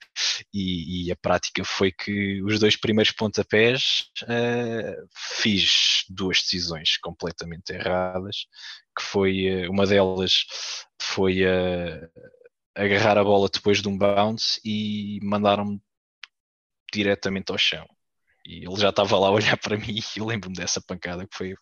E, 0.54 1.08
e, 1.08 1.12
a 1.12 1.16
prática 1.16 1.64
foi 1.64 1.92
que 1.92 2.44
os 2.44 2.60
dois 2.60 2.76
primeiros 2.76 3.12
pontapés 3.12 4.06
uh, 4.24 5.08
fiz 5.16 6.04
duas 6.10 6.42
decisões 6.42 6.98
completamente 6.98 7.72
erradas 7.72 8.46
que 8.98 9.04
foi 9.04 9.68
uma 9.70 9.88
delas 9.88 10.46
foi 11.02 11.44
agarrar 12.76 13.18
a 13.18 13.24
bola 13.24 13.50
depois 13.52 13.82
de 13.82 13.88
um 13.88 13.98
bounce 13.98 14.60
e 14.64 15.20
mandaram-me 15.24 15.82
diretamente 16.94 17.52
ao 17.52 17.58
chão. 17.58 17.88
E 18.46 18.66
ele 18.66 18.76
já 18.76 18.90
estava 18.90 19.18
lá 19.20 19.28
a 19.28 19.32
olhar 19.32 19.58
para 19.58 19.78
mim 19.78 19.96
e 20.16 20.20
eu 20.20 20.26
lembro-me 20.26 20.56
dessa 20.56 20.82
pancada 20.82 21.28
que 21.28 21.36
foi, 21.36 21.56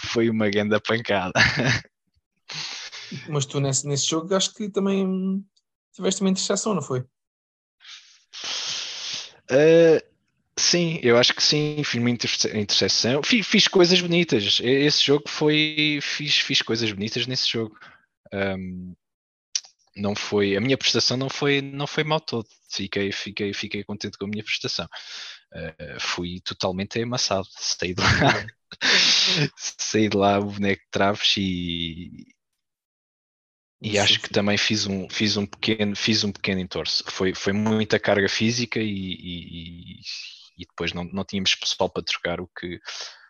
foi 0.00 0.30
uma 0.30 0.50
grande 0.50 0.78
pancada 0.80 1.32
Mas 3.28 3.46
tu 3.46 3.60
nesse, 3.60 3.86
nesse 3.86 4.06
jogo 4.06 4.34
acho 4.34 4.54
que 4.54 4.70
também 4.70 5.44
tiveste 5.92 6.20
uma 6.20 6.30
interseção, 6.30 6.74
não 6.74 6.82
foi? 6.82 7.00
Uh, 9.50 10.00
sim, 10.56 10.98
eu 11.02 11.18
acho 11.18 11.34
que 11.34 11.42
sim, 11.42 11.82
fiz 11.84 12.00
uma 12.00 12.10
interseção, 12.10 13.22
fiz, 13.22 13.46
fiz, 13.46 13.68
coisas 13.68 14.00
bonitas. 14.00 14.60
Esse 14.62 15.04
jogo 15.04 15.24
foi. 15.28 15.98
Fiz, 16.02 16.38
fiz 16.38 16.62
coisas 16.62 16.90
bonitas 16.92 17.26
nesse 17.26 17.50
jogo. 17.50 17.76
Um, 18.32 18.94
não 19.96 20.14
foi. 20.14 20.56
A 20.56 20.60
minha 20.60 20.78
prestação 20.78 21.16
não 21.16 21.28
foi, 21.28 21.60
não 21.60 21.86
foi 21.86 22.04
mal 22.04 22.20
todo. 22.20 22.48
Fiquei, 22.70 23.12
fiquei, 23.12 23.52
fiquei 23.52 23.84
contente 23.84 24.16
com 24.16 24.24
a 24.24 24.28
minha 24.28 24.44
prestação. 24.44 24.86
Uh, 25.52 26.00
fui 26.00 26.40
totalmente 26.40 27.02
amassado. 27.02 27.46
Saí 27.50 27.94
de 27.94 28.00
lá. 28.00 28.46
saí 29.56 30.08
de 30.08 30.16
lá 30.16 30.38
o 30.38 30.46
boneco 30.46 30.82
de 30.82 30.90
traves 30.90 31.34
e, 31.36 32.26
e 33.82 33.98
acho 33.98 34.20
que 34.20 34.30
também 34.30 34.56
fiz 34.56 34.86
um, 34.86 35.08
fiz 35.08 35.36
um 35.36 35.44
pequeno, 35.44 35.96
fiz 35.96 36.22
um 36.22 36.30
pequeno 36.30 36.60
entorce. 36.60 37.02
Foi, 37.08 37.34
foi 37.34 37.52
muita 37.52 37.98
carga 37.98 38.28
física 38.28 38.78
e, 38.78 38.86
e, 38.88 40.00
e, 40.56 40.66
depois 40.66 40.92
não, 40.92 41.04
não 41.04 41.24
tínhamos 41.24 41.54
pessoal 41.56 41.90
para 41.90 42.02
trocar, 42.02 42.40
o 42.40 42.48
que, 42.48 42.78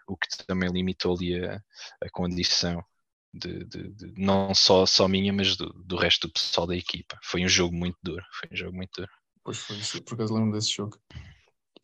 o 0.06 0.16
que 0.16 0.28
também 0.46 0.70
limitou 0.70 1.16
ali 1.16 1.42
a, 1.42 1.56
a 2.02 2.10
condição 2.10 2.84
de, 3.32 3.64
de, 3.64 3.88
de, 3.94 4.14
não 4.16 4.54
só, 4.54 4.84
só 4.84 5.08
minha, 5.08 5.32
mas 5.32 5.56
do, 5.56 5.72
do 5.72 5.96
resto 5.96 6.28
do 6.28 6.32
pessoal 6.32 6.66
da 6.66 6.76
equipa. 6.76 7.18
Foi 7.22 7.42
um 7.42 7.48
jogo 7.48 7.74
muito 7.74 7.96
duro. 8.02 8.24
Foi 8.38 8.48
um 8.52 8.56
jogo 8.56 8.76
muito 8.76 8.90
duro. 8.94 9.10
Pois 9.42 9.58
foi, 9.58 10.00
por 10.02 10.14
acaso 10.14 10.34
lembro 10.34 10.52
desse 10.52 10.72
jogo. 10.72 10.98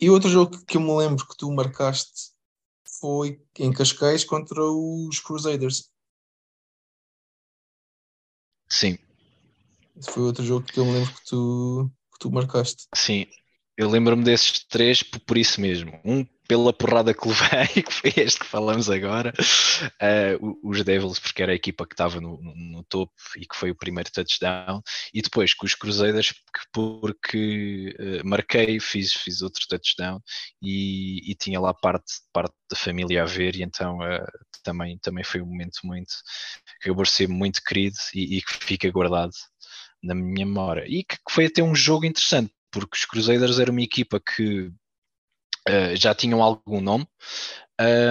E 0.01 0.11
outro 0.11 0.29
jogo 0.29 0.65
que 0.65 0.77
eu 0.77 0.81
me 0.81 0.95
lembro 0.95 1.27
que 1.27 1.37
tu 1.37 1.51
marcaste 1.51 2.33
foi 3.01 3.41
em 3.59 3.73
Cascais 3.73 4.25
contra 4.25 4.63
os 4.63 5.19
Crusaders. 5.21 5.91
Sim. 8.71 8.99
Esse 9.97 10.11
foi 10.11 10.23
outro 10.23 10.45
jogo 10.45 10.65
que 10.65 10.79
eu 10.79 10.85
me 10.87 10.93
lembro 10.93 11.13
que 11.13 11.25
tu, 11.27 11.91
que 12.13 12.19
tu 12.21 12.31
marcaste. 12.31 12.87
Sim, 12.95 13.27
eu 13.77 13.89
lembro-me 13.89 14.23
desses 14.23 14.65
três 14.65 15.03
por, 15.03 15.21
por 15.21 15.39
isso 15.39 15.61
mesmo. 15.61 16.01
Um 16.05 16.25
pela 16.49 16.73
porrada 16.73 17.13
que 17.13 17.29
levei, 17.29 17.83
que 17.85 17.93
foi 17.93 18.13
este 18.17 18.41
que 18.41 18.47
falamos 18.47 18.89
agora, 18.89 19.35
uh, 19.37 20.59
os 20.69 20.83
Devils, 20.83 21.19
porque 21.19 21.43
era 21.43 21.53
a 21.53 21.55
equipa 21.55 21.87
que 21.87 21.93
estava 21.93 22.21
no, 22.21 22.41
no, 22.43 22.83
topo 22.85 23.13
e 23.37 23.47
que 23.47 23.55
foi 23.55 23.71
o 23.71 23.77
primeiro 23.77 24.11
touchdown, 24.11 24.81
e 25.13 25.21
depois 25.21 25.53
com 25.53 25.67
os 25.67 25.75
Crusaders, 25.75 26.33
porque 26.73 27.95
uh, 28.01 28.27
marquei, 28.27 28.81
fiz, 28.81 29.13
fiz 29.13 29.43
outro 29.43 29.63
touchdown 29.69 30.21
e, 30.63 31.31
e, 31.31 31.35
tinha 31.35 31.61
lá 31.61 31.75
parte, 31.75 32.15
parte 32.33 32.55
da 32.71 32.77
família 32.77 33.23
a 33.23 33.27
ver, 33.27 33.55
e 33.55 33.63
então 33.63 33.99
uh, 33.99 34.27
também, 34.63 34.99
também 34.99 35.25
foi 35.25 35.43
um 35.43 35.47
momento 35.47 35.81
muito 35.85 36.15
que 36.81 36.89
acabou 36.89 37.05
ser 37.05 37.29
muito 37.29 37.61
querido 37.63 37.97
e, 38.15 38.39
e 38.39 38.43
que 38.43 38.55
fica 38.55 38.91
guardado 38.91 39.33
na 40.03 40.15
minha 40.15 40.47
memória. 40.47 40.85
E 40.87 41.05
que 41.05 41.17
foi 41.29 41.47
até 41.47 41.63
um 41.63 41.75
jogo 41.75 42.07
interessante, 42.07 42.53
porque 42.71 42.97
os 42.97 43.05
Crusaders 43.05 43.59
era 43.59 43.71
uma 43.71 43.83
equipa 43.83 44.19
que 44.21 44.73
uh, 45.69 45.97
já 45.97 46.15
tinham 46.15 46.43
algum 46.43 46.81
nome, 46.81 47.07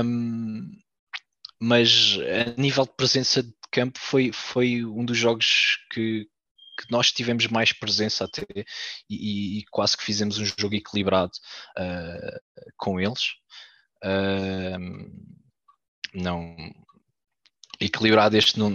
um, 0.06 0.72
mas 1.60 2.18
a 2.56 2.60
nível 2.60 2.86
de 2.86 2.94
presença 2.96 3.44
de 3.44 3.54
campo 3.72 4.00
foi, 4.00 4.32
foi 4.32 4.86
um 4.86 5.04
dos 5.04 5.18
jogos 5.18 5.80
que, 5.92 6.28
que 6.80 6.92
nós 6.92 7.12
tivemos 7.12 7.48
mais 7.48 7.74
presença 7.74 8.26
até 8.26 8.46
e, 9.10 9.60
e, 9.60 9.66
quase 9.72 9.98
que 9.98 10.04
fizemos 10.04 10.38
um 10.38 10.46
jogo 10.46 10.76
equilibrado 10.76 11.34
uh, 11.78 12.40
com 12.78 13.00
eles. 13.00 13.34
Uh, 14.04 15.12
não 16.14 16.56
equilibrado 17.80 18.36
este 18.38 18.58
no, 18.58 18.70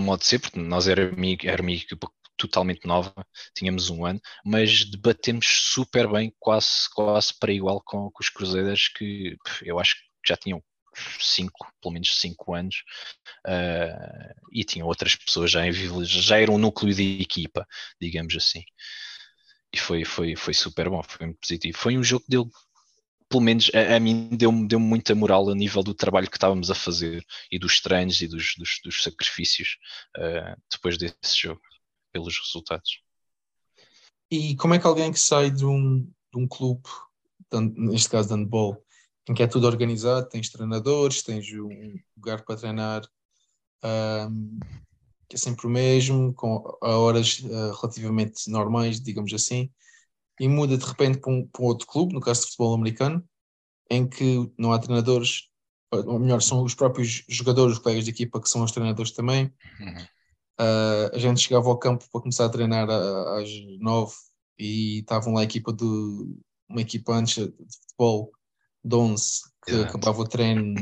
modo 0.00 0.20
de 0.20 0.26
ser, 0.26 0.38
porque 0.38 0.58
nós 0.58 0.86
éramos, 0.86 1.38
era 1.44 1.62
uma 1.62 1.72
equipa 1.72 2.10
totalmente 2.38 2.86
nova, 2.86 3.12
tínhamos 3.54 3.90
um 3.90 4.06
ano, 4.06 4.20
mas 4.44 4.84
debatemos 4.84 5.46
super 5.46 6.08
bem, 6.08 6.32
quase, 6.38 6.88
quase 6.94 7.34
para 7.38 7.52
igual 7.52 7.82
com, 7.84 8.10
com 8.10 8.22
os 8.22 8.30
Cruzeiros, 8.30 8.88
que 8.88 9.36
eu 9.62 9.78
acho 9.78 9.96
que 9.96 10.02
já 10.26 10.36
tinham 10.36 10.62
cinco, 11.20 11.70
pelo 11.80 11.92
menos 11.92 12.18
cinco 12.18 12.54
anos, 12.54 12.82
uh, 13.46 14.34
e 14.52 14.64
tinham 14.64 14.86
outras 14.86 15.14
pessoas 15.14 15.50
já 15.50 15.66
em 15.66 15.72
já 16.04 16.40
era 16.40 16.50
um 16.50 16.58
núcleo 16.58 16.94
de 16.94 17.20
equipa, 17.20 17.66
digamos 18.00 18.34
assim. 18.36 18.62
E 19.72 19.78
foi, 19.78 20.04
foi, 20.04 20.34
foi 20.34 20.54
super 20.54 20.88
bom, 20.88 21.02
foi 21.02 21.26
muito 21.26 21.40
positivo. 21.40 21.76
Foi 21.76 21.96
um 21.96 22.02
jogo 22.02 22.24
que 22.24 22.30
deu, 22.30 22.50
pelo 23.28 23.42
menos 23.42 23.70
a, 23.74 23.96
a 23.96 24.00
mim, 24.00 24.30
deu-me 24.32 24.66
deu 24.66 24.80
muita 24.80 25.14
moral 25.14 25.48
a 25.50 25.54
nível 25.54 25.82
do 25.82 25.94
trabalho 25.94 26.30
que 26.30 26.36
estávamos 26.36 26.70
a 26.70 26.74
fazer 26.74 27.24
e 27.50 27.58
dos 27.58 27.80
treinos 27.80 28.20
e 28.20 28.28
dos, 28.28 28.54
dos, 28.56 28.80
dos 28.82 29.02
sacrifícios 29.02 29.76
uh, 30.16 30.60
depois 30.70 30.96
desse 30.96 31.36
jogo 31.36 31.60
pelos 32.18 32.38
resultados. 32.38 33.02
E 34.30 34.56
como 34.56 34.74
é 34.74 34.78
que 34.78 34.86
alguém 34.86 35.12
que 35.12 35.18
sai 35.18 35.50
de 35.50 35.64
um, 35.64 36.00
de 36.02 36.38
um 36.38 36.46
clube, 36.46 36.82
neste 37.76 38.10
caso 38.10 38.28
de 38.28 38.34
handball, 38.34 38.82
em 39.28 39.34
que 39.34 39.42
é 39.42 39.46
tudo 39.46 39.66
organizado, 39.66 40.28
tens 40.28 40.50
treinadores, 40.50 41.22
tens 41.22 41.46
um 41.52 41.98
lugar 42.16 42.44
para 42.44 42.56
treinar, 42.56 43.02
um, 44.30 44.58
que 45.28 45.36
é 45.36 45.38
sempre 45.38 45.66
o 45.66 45.70
mesmo, 45.70 46.34
com 46.34 46.62
horas 46.82 47.40
uh, 47.40 47.72
relativamente 47.80 48.50
normais, 48.50 49.00
digamos 49.00 49.32
assim, 49.32 49.70
e 50.40 50.48
muda 50.48 50.76
de 50.76 50.84
repente 50.84 51.18
para 51.18 51.32
um, 51.32 51.46
para 51.46 51.62
um, 51.62 51.66
outro 51.66 51.86
clube, 51.86 52.14
no 52.14 52.20
caso 52.20 52.40
de 52.40 52.46
futebol 52.46 52.74
americano, 52.74 53.26
em 53.90 54.08
que 54.08 54.50
não 54.58 54.72
há 54.72 54.78
treinadores, 54.78 55.48
ou 55.90 56.18
melhor, 56.18 56.42
são 56.42 56.62
os 56.62 56.74
próprios 56.74 57.24
jogadores, 57.28 57.76
os 57.76 57.82
colegas 57.82 58.04
de 58.04 58.10
equipa 58.10 58.40
que 58.40 58.48
são 58.48 58.62
os 58.62 58.72
treinadores 58.72 59.12
também. 59.12 59.52
Uhum. 59.80 60.06
Uh, 60.60 61.14
a 61.14 61.18
gente 61.18 61.40
chegava 61.40 61.68
ao 61.68 61.78
campo 61.78 62.04
para 62.10 62.20
começar 62.20 62.46
a 62.46 62.48
treinar 62.48 62.88
às 62.90 63.48
nove 63.78 64.14
e 64.58 64.98
estavam 65.00 65.34
lá 65.34 65.40
a 65.40 65.44
equipa 65.44 65.72
de 65.72 65.84
uma 66.68 66.80
equipa 66.80 67.12
antes 67.12 67.36
de 67.36 67.52
futebol 67.86 68.32
de 68.84 68.96
11 68.96 69.42
que 69.64 69.70
Exato. 69.72 69.88
acabava 69.88 70.20
o 70.20 70.28
treino 70.28 70.74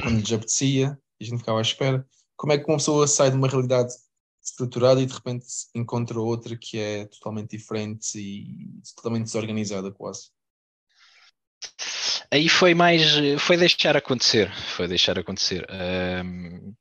quando 0.00 0.18
lhes 0.18 0.32
apetecia 0.32 0.98
e 1.20 1.24
a 1.24 1.26
gente 1.26 1.38
ficava 1.38 1.58
à 1.58 1.62
espera. 1.62 2.06
Como 2.36 2.52
é 2.52 2.58
que 2.58 2.68
uma 2.68 2.78
pessoa 2.78 3.06
sai 3.06 3.30
de 3.30 3.36
uma 3.36 3.48
realidade 3.48 3.92
estruturada 4.42 5.00
e 5.00 5.06
de 5.06 5.14
repente 5.14 5.46
encontra 5.74 6.20
outra 6.20 6.56
que 6.56 6.78
é 6.78 7.06
totalmente 7.06 7.56
diferente 7.56 8.18
e 8.18 8.80
totalmente 8.96 9.24
desorganizada 9.24 9.90
quase? 9.92 10.30
Aí 12.30 12.48
foi 12.48 12.74
mais, 12.74 13.02
foi 13.38 13.56
deixar 13.56 13.96
acontecer, 13.96 14.52
foi 14.76 14.88
deixar 14.88 15.18
acontecer. 15.18 15.64
Um, 15.70 16.74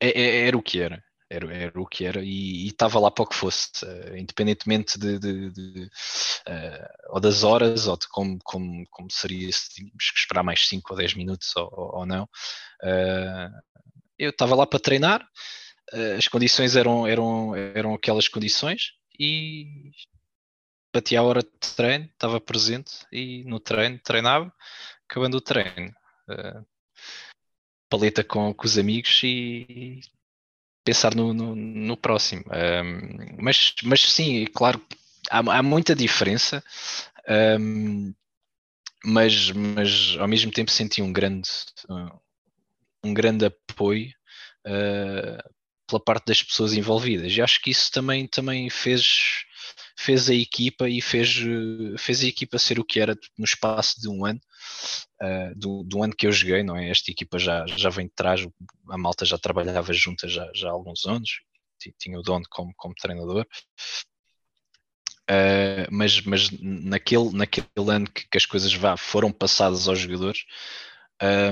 é, 0.00 0.08
é, 0.08 0.46
era 0.48 0.56
o 0.56 0.62
que 0.62 0.80
era. 0.80 1.02
era, 1.30 1.54
era 1.54 1.80
o 1.80 1.86
que 1.86 2.04
era 2.04 2.22
e 2.24 2.66
estava 2.66 2.98
lá 2.98 3.10
para 3.10 3.22
o 3.22 3.26
que 3.26 3.36
fosse, 3.36 3.68
uh, 3.84 4.16
independentemente 4.16 4.98
de, 4.98 5.18
de, 5.18 5.50
de 5.50 5.84
uh, 5.84 7.10
ou 7.10 7.20
das 7.20 7.44
horas 7.44 7.86
ou 7.86 7.96
de 7.96 8.08
como, 8.08 8.38
como, 8.42 8.84
como 8.90 9.10
seria 9.10 9.50
se 9.52 9.70
tínhamos 9.70 10.10
que 10.10 10.18
esperar 10.18 10.42
mais 10.42 10.66
5 10.66 10.92
ou 10.92 10.98
10 10.98 11.14
minutos 11.14 11.54
ou, 11.56 11.70
ou 11.72 12.06
não. 12.06 12.24
Uh, 12.82 13.80
eu 14.18 14.30
estava 14.30 14.54
lá 14.56 14.66
para 14.66 14.80
treinar, 14.80 15.26
as 16.16 16.28
condições 16.28 16.76
eram, 16.76 17.06
eram, 17.06 17.56
eram 17.56 17.94
aquelas 17.94 18.28
condições 18.28 18.92
e 19.18 19.90
batia 20.94 21.20
a 21.20 21.22
hora 21.22 21.42
de 21.42 21.74
treino, 21.74 22.04
estava 22.04 22.40
presente 22.40 22.92
e 23.10 23.44
no 23.44 23.58
treino 23.58 23.98
treinava, 23.98 24.52
acabando 25.08 25.38
o 25.38 25.40
treino. 25.40 25.92
Paleta 27.90 28.24
com, 28.24 28.54
com 28.54 28.64
os 28.64 28.78
amigos 28.78 29.20
e 29.24 30.00
pensar 30.84 31.14
no, 31.14 31.34
no, 31.34 31.54
no 31.54 31.96
próximo. 31.96 32.44
Um, 32.46 33.36
mas, 33.42 33.74
mas 33.82 34.00
sim, 34.00 34.46
claro, 34.46 34.80
há, 35.30 35.38
há 35.38 35.62
muita 35.62 35.94
diferença, 35.94 36.62
um, 37.58 38.14
mas, 39.04 39.50
mas 39.50 40.16
ao 40.18 40.28
mesmo 40.28 40.52
tempo 40.52 40.70
senti 40.70 41.02
um 41.02 41.12
grande, 41.12 41.48
um 43.02 43.12
grande 43.12 43.46
apoio 43.46 44.12
uh, 44.66 45.50
pela 45.86 46.00
parte 46.00 46.26
das 46.26 46.42
pessoas 46.42 46.72
envolvidas. 46.72 47.32
E 47.32 47.42
acho 47.42 47.60
que 47.60 47.70
isso 47.70 47.90
também, 47.90 48.26
também 48.26 48.70
fez, 48.70 49.44
fez 50.00 50.30
a 50.30 50.34
equipa 50.34 50.88
e 50.88 51.02
fez, 51.02 51.36
fez 51.98 52.24
a 52.24 52.26
equipa 52.26 52.58
ser 52.58 52.78
o 52.78 52.84
que 52.84 52.98
era 52.98 53.14
no 53.36 53.44
espaço 53.44 54.00
de 54.00 54.08
um 54.08 54.24
ano 54.24 54.40
uh, 55.20 55.54
do, 55.54 55.84
do, 55.84 56.02
ano 56.02 56.16
que 56.16 56.26
eu 56.26 56.32
joguei, 56.32 56.62
não 56.62 56.74
é? 56.74 56.88
Esta 56.88 57.10
equipa 57.10 57.38
já, 57.38 57.66
já 57.66 57.90
vem 57.90 58.06
de 58.06 58.12
trás, 58.14 58.40
a 58.88 58.96
malta 58.96 59.26
já 59.26 59.36
trabalhava 59.36 59.92
junta 59.92 60.26
já, 60.26 60.50
já 60.54 60.68
há 60.68 60.72
alguns 60.72 61.04
anos, 61.04 61.42
tinha 61.98 62.18
o 62.18 62.22
Don 62.22 62.40
como, 62.48 62.72
como 62.76 62.94
treinador. 62.94 63.46
Uh, 65.30 65.86
mas, 65.90 66.22
mas 66.22 66.50
naquele, 66.60 67.30
naquele 67.32 67.66
ano 67.76 68.10
que, 68.10 68.26
que 68.26 68.38
as 68.38 68.46
coisas 68.46 68.72
vá, 68.72 68.96
foram 68.96 69.30
passadas 69.30 69.86
aos 69.86 69.98
jogadores, 69.98 70.44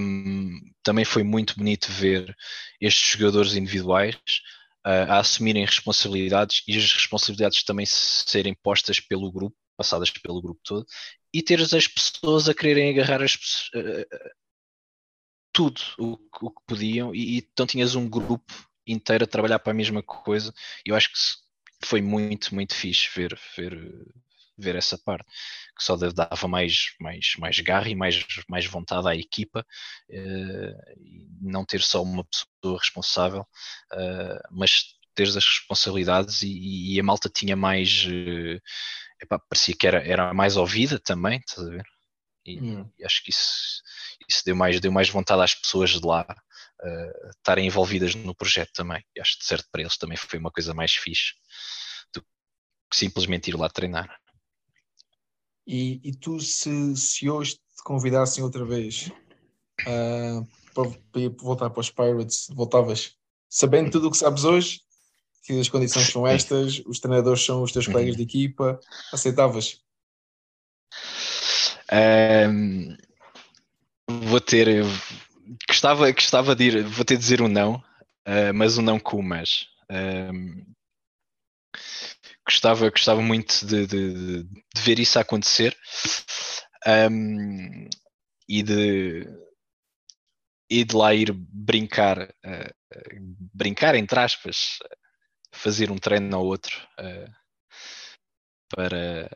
um, 0.00 0.58
também 0.82 1.04
foi 1.04 1.22
muito 1.22 1.54
bonito 1.54 1.92
ver 1.92 2.34
estes 2.80 3.12
jogadores 3.12 3.54
individuais 3.54 4.16
a 4.88 5.18
assumirem 5.18 5.66
responsabilidades 5.66 6.62
e 6.66 6.76
as 6.76 6.92
responsabilidades 6.92 7.62
também 7.62 7.84
serem 7.86 8.54
postas 8.54 9.00
pelo 9.00 9.30
grupo, 9.30 9.56
passadas 9.76 10.10
pelo 10.10 10.40
grupo 10.40 10.60
todo, 10.64 10.86
e 11.32 11.42
teres 11.42 11.74
as 11.74 11.86
pessoas 11.86 12.48
a 12.48 12.54
quererem 12.54 12.90
agarrar 12.90 13.22
as 13.22 13.34
uh, 13.74 14.30
tudo 15.52 15.80
o, 15.98 16.18
o, 16.40 16.50
que 16.50 16.62
podiam 16.66 17.14
e, 17.14 17.36
e 17.36 17.38
então 17.38 17.66
tinhas 17.66 17.94
um 17.94 18.08
grupo 18.08 18.52
inteiro 18.86 19.24
a 19.24 19.26
trabalhar 19.26 19.58
para 19.58 19.72
a 19.72 19.74
mesma 19.76 20.02
coisa. 20.02 20.54
Eu 20.86 20.94
acho 20.96 21.10
que 21.10 21.18
foi 21.84 22.00
muito, 22.00 22.54
muito 22.54 22.74
fixe 22.74 23.08
ver, 23.14 23.38
ver, 23.56 23.76
ver 24.56 24.74
essa 24.74 24.96
parte 24.96 25.26
que 25.76 25.84
só 25.84 25.96
dava 25.96 26.48
mais, 26.48 26.94
mais, 26.98 27.34
mais 27.38 27.60
garra 27.60 27.88
e 27.90 27.94
mais, 27.94 28.24
mais 28.48 28.64
vontade 28.64 29.06
à 29.06 29.14
equipa 29.14 29.66
uh, 30.10 31.27
não 31.48 31.64
ter 31.64 31.80
só 31.80 32.02
uma 32.02 32.24
pessoa 32.24 32.78
responsável 32.78 33.46
uh, 33.92 34.40
mas 34.50 34.98
teres 35.14 35.36
as 35.36 35.44
responsabilidades 35.44 36.42
e, 36.42 36.94
e, 36.94 37.00
a 37.00 37.02
malta 37.02 37.28
tinha 37.28 37.56
mais 37.56 38.06
uh, 38.06 38.60
epá, 39.20 39.38
parecia 39.38 39.74
que 39.76 39.86
era, 39.86 40.02
era 40.06 40.32
mais 40.32 40.56
ouvida 40.56 40.98
também, 40.98 41.38
estás 41.38 41.66
a 41.66 41.70
ver? 41.70 41.84
E, 42.46 42.60
hum. 42.60 42.90
e 42.98 43.04
acho 43.04 43.22
que 43.22 43.30
isso, 43.30 43.82
isso 44.28 44.42
deu, 44.44 44.56
mais, 44.56 44.80
deu 44.80 44.92
mais 44.92 45.10
vontade 45.10 45.42
às 45.42 45.54
pessoas 45.54 45.90
de 45.90 46.06
lá 46.06 46.24
uh, 46.82 47.30
estarem 47.30 47.66
envolvidas 47.66 48.14
no 48.14 48.34
projeto 48.34 48.70
também. 48.72 49.04
E 49.14 49.20
acho 49.20 49.34
que 49.34 49.40
de 49.40 49.46
certo 49.46 49.68
para 49.70 49.82
eles 49.82 49.98
também 49.98 50.16
foi 50.16 50.38
uma 50.38 50.50
coisa 50.50 50.72
mais 50.72 50.94
fixe 50.94 51.34
do 52.14 52.22
que 52.22 52.96
simplesmente 52.96 53.50
ir 53.50 53.56
lá 53.56 53.68
treinar. 53.68 54.08
E, 55.66 56.00
e 56.02 56.16
tu, 56.16 56.40
se, 56.40 56.96
se 56.96 57.28
hoje 57.28 57.54
te 57.56 57.82
convidassem 57.84 58.42
outra 58.42 58.64
vez 58.64 59.10
uh, 59.82 60.48
para, 60.82 60.90
para 61.12 61.28
voltar 61.40 61.70
para 61.70 61.80
os 61.80 61.90
Pirates, 61.90 62.48
voltavas 62.50 63.16
sabendo 63.48 63.90
tudo 63.90 64.08
o 64.08 64.10
que 64.10 64.16
sabes 64.16 64.44
hoje? 64.44 64.80
que 65.48 65.58
as 65.58 65.68
condições 65.70 66.08
são 66.08 66.26
estas, 66.26 66.82
os 66.84 67.00
treinadores 67.00 67.42
são 67.42 67.62
os 67.62 67.72
teus 67.72 67.86
uhum. 67.86 67.94
colegas 67.94 68.16
de 68.16 68.22
equipa, 68.22 68.78
aceitavas? 69.10 69.80
Um, 72.50 72.94
vou 74.06 74.40
ter. 74.42 74.84
Gostava, 75.66 76.10
gostava 76.12 76.54
de 76.54 76.64
ir, 76.64 76.84
vou 76.84 77.02
ter 77.02 77.14
de 77.14 77.22
dizer 77.22 77.40
um 77.40 77.48
não, 77.48 77.76
uh, 77.76 78.52
mas 78.54 78.76
um 78.76 78.82
não 78.82 79.00
com 79.00 79.22
mas. 79.22 79.68
Um, 79.90 80.66
gostava, 82.46 82.90
gostava 82.90 83.22
muito 83.22 83.66
de, 83.66 83.86
de, 83.86 84.42
de 84.42 84.82
ver 84.82 84.98
isso 84.98 85.18
acontecer 85.18 85.74
um, 87.10 87.88
e 88.46 88.62
de 88.62 89.26
e 90.70 90.84
de 90.84 90.94
lá 90.94 91.14
ir 91.14 91.32
brincar, 91.32 92.22
uh, 92.22 92.74
brincar 93.54 93.94
entre 93.94 94.18
aspas, 94.20 94.78
fazer 95.52 95.90
um 95.90 95.98
treino 95.98 96.36
ao 96.36 96.44
outro 96.44 96.76
uh, 97.00 97.32
para 98.68 99.30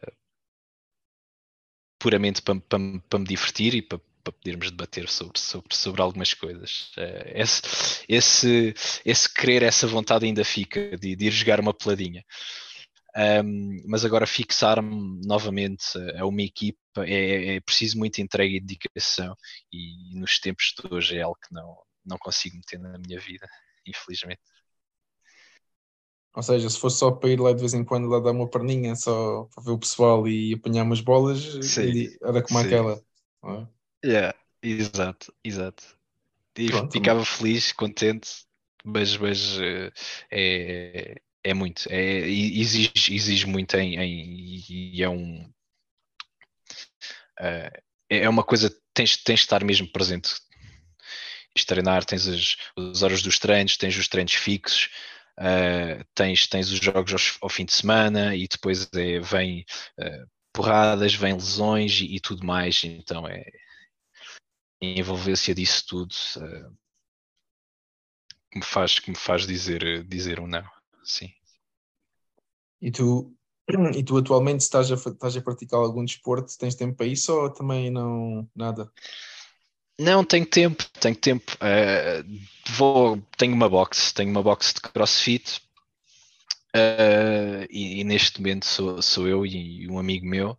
puramente 1.99 2.43
para, 2.43 2.61
para, 2.61 2.79
para, 3.09 3.19
me 3.21 3.27
divertir 3.27 3.75
e 3.75 3.83
para, 3.83 4.01
para 4.25 4.33
podermos 4.33 4.71
debater 4.71 5.09
sobre, 5.09 5.39
sobre, 5.39 5.75
sobre 5.75 6.03
algumas 6.03 6.35
coisas. 6.35 6.91
Uh, 6.97 7.31
esse, 7.35 7.63
esse, 8.09 8.75
esse 9.05 9.33
querer, 9.33 9.63
essa 9.63 9.87
vontade 9.87 10.27
ainda 10.27 10.45
fica 10.45 10.97
de, 10.99 11.15
de 11.15 11.27
ir 11.27 11.31
jogar 11.31 11.61
uma 11.61 11.73
peladinha. 11.73 12.25
Um, 13.15 13.83
mas 13.87 14.05
agora 14.05 14.27
fixar-me 14.27 15.21
novamente 15.27 15.85
a 16.19 16.25
uma 16.25 16.43
equipa 16.43 16.79
é, 17.07 17.57
é, 17.57 17.61
preciso 17.61 17.99
muita 17.99 18.23
entrega 18.23 18.55
e 18.55 18.61
dedicação 18.61 19.37
e 19.71 20.19
nos 20.19 20.39
tempos 20.39 20.75
de 20.79 20.95
hoje 20.95 21.19
é 21.19 21.23
algo 21.23 21.39
que 21.39 21.53
não, 21.53 21.77
não 22.07 22.17
consigo 22.19 22.57
meter 22.57 22.79
na 22.81 22.99
minha 22.99 23.21
vida, 23.21 23.47
infelizmente. 23.87 24.41
Ou 26.35 26.43
seja, 26.43 26.71
se 26.71 26.79
fosse 26.79 26.99
só 26.99 27.11
para 27.11 27.29
ir 27.29 27.39
lá 27.41 27.53
de 27.53 27.61
vez 27.61 27.75
em 27.75 27.85
quando 27.85 28.09
lá 28.09 28.19
dar 28.19 28.31
uma 28.31 28.49
perninha 28.49 28.97
só 28.97 29.45
para 29.55 29.65
ver 29.65 29.71
o 29.73 29.79
pessoal 29.79 30.27
e 30.27 30.55
apanhar 30.55 30.83
umas 30.85 31.01
bolas, 31.01 31.43
Sim. 31.63 31.93
era 32.23 32.43
como 32.43 32.59
Sim. 32.59 32.67
aquela. 32.67 33.03
É? 33.45 33.67
Yeah, 34.05 34.33
exato, 34.63 35.33
exato. 35.45 35.85
E 36.57 36.69
Pronto, 36.69 36.93
ficava 36.93 37.25
feliz, 37.25 37.73
contente, 37.73 38.29
mas, 38.85 39.17
mas 39.17 39.59
eh, 39.61 39.93
é, 40.31 41.23
é 41.45 41.55
muito, 41.55 41.87
é, 41.91 42.29
exige, 42.29 42.93
exige 43.15 43.47
muito 43.47 43.77
em, 43.77 43.97
em, 43.97 44.65
e 44.69 45.03
é 45.03 45.09
um 45.09 45.53
eh, 47.39 47.83
é 48.09 48.29
uma 48.29 48.45
coisa, 48.45 48.71
tens, 48.95 49.17
tens 49.17 49.41
de 49.41 49.45
estar 49.45 49.65
mesmo 49.65 49.91
presente. 49.91 50.31
Tens 51.55 51.65
treinar, 51.67 52.05
tens 52.05 52.29
as, 52.29 52.57
as 52.77 53.03
horas 53.03 53.23
dos 53.23 53.39
treinos, 53.39 53.77
tens 53.77 53.97
os 53.97 54.09
treinos 54.09 54.35
fixos, 54.35 54.91
uh, 55.39 56.05
tens, 56.15 56.47
tens 56.47 56.71
os 56.71 56.79
jogos 56.79 57.13
ao, 57.13 57.47
ao, 57.47 57.49
fim 57.51 57.65
de 57.65 57.73
semana 57.75 58.35
e 58.35 58.49
depois 58.49 58.89
é, 58.95 59.21
vem 59.21 59.65
uh, 59.99 60.27
porradas, 60.53 61.15
vem 61.15 61.35
lesões 61.35 62.01
e, 62.01 62.17
e, 62.17 62.21
tudo 62.21 62.47
mais, 62.47 62.83
então 62.85 63.27
é 63.29 63.45
a 64.83 64.87
envolvência 64.87 65.55
disso 65.55 65.85
tudo 65.87 66.15
uh, 66.39 66.77
que 68.51 68.59
me 68.59 68.65
faz, 68.65 68.99
que 68.99 69.11
me 69.11 69.17
faz 69.17 69.47
dizer, 69.47 70.05
dizer 70.05 70.41
um 70.41 70.47
não, 70.47 70.65
sim. 71.05 71.31
E 72.81 72.91
tu, 72.91 73.35
e 73.97 74.03
tu 74.03 74.17
atualmente 74.17 74.61
estás 74.61 74.91
a, 74.91 74.95
estás 74.95 75.37
a 75.37 75.43
praticar 75.43 75.81
algum 75.81 76.05
desporto? 76.05 76.57
Tens 76.59 76.75
tempo 76.75 76.97
para 76.97 77.07
isso 77.07 77.33
ou 77.33 77.51
também 77.51 77.91
não 77.91 78.49
nada? 78.55 78.91
Não, 80.01 80.25
tenho 80.25 80.47
tempo, 80.47 80.85
tenho 80.99 81.15
tempo. 81.15 81.53
Uh, 81.55 82.25
vou, 82.73 83.23
tenho 83.37 83.55
uma 83.55 83.69
box, 83.69 84.13
tenho 84.13 84.31
uma 84.31 84.43
box 84.43 84.75
de 84.75 84.81
CrossFit 84.81 85.61
uh, 86.75 87.67
e, 87.71 88.01
e, 88.01 88.05
neste 88.05 88.41
momento 88.41 88.67
sou, 88.67 89.03
sou 89.03 89.29
eu 89.29 89.47
e, 89.47 89.89
um 89.89 89.99
amigo 89.99 90.27
meu. 90.27 90.59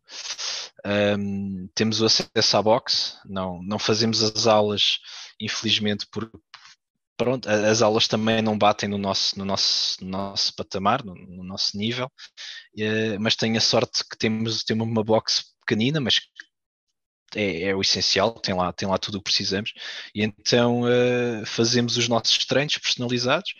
Um, 0.86 1.68
temos 1.74 2.02
o 2.02 2.06
acesso 2.06 2.58
à 2.58 2.62
box, 2.62 3.18
não, 3.26 3.62
não 3.64 3.80
fazemos 3.80 4.22
as 4.22 4.48
aulas, 4.48 5.00
infelizmente, 5.40 6.06
por 6.08 6.30
pronto, 7.18 7.48
as 7.50 7.82
aulas 7.82 8.08
também 8.08 8.42
não 8.42 8.58
batem 8.58 8.90
no 8.90 8.98
nosso, 8.98 9.38
no 9.38 9.46
nosso, 9.46 10.04
no 10.04 10.10
nosso 10.10 10.56
patamar, 10.56 11.04
no, 11.04 11.14
no 11.16 11.44
nosso 11.44 11.78
nível, 11.78 12.08
uh, 12.08 13.20
mas 13.20 13.36
tenho 13.36 13.58
a 13.58 13.62
sorte 13.62 14.04
que 14.10 14.18
temos, 14.18 14.64
temos 14.64 14.88
uma 14.88 15.04
box 15.04 15.54
pequenina, 15.66 16.00
mas 16.00 16.20
é, 17.36 17.64
é, 17.64 17.76
o 17.76 17.82
essencial, 17.82 18.34
tem 18.34 18.54
lá, 18.54 18.72
tem 18.72 18.88
lá 18.88 18.98
tudo 18.98 19.16
o 19.16 19.18
que 19.20 19.26
precisamos. 19.26 19.74
E 20.14 20.24
então 20.24 20.82
uh, 20.82 21.46
fazemos 21.46 21.98
os 21.98 22.08
nossos 22.08 22.38
treinos 22.46 22.78
personalizados 22.78 23.54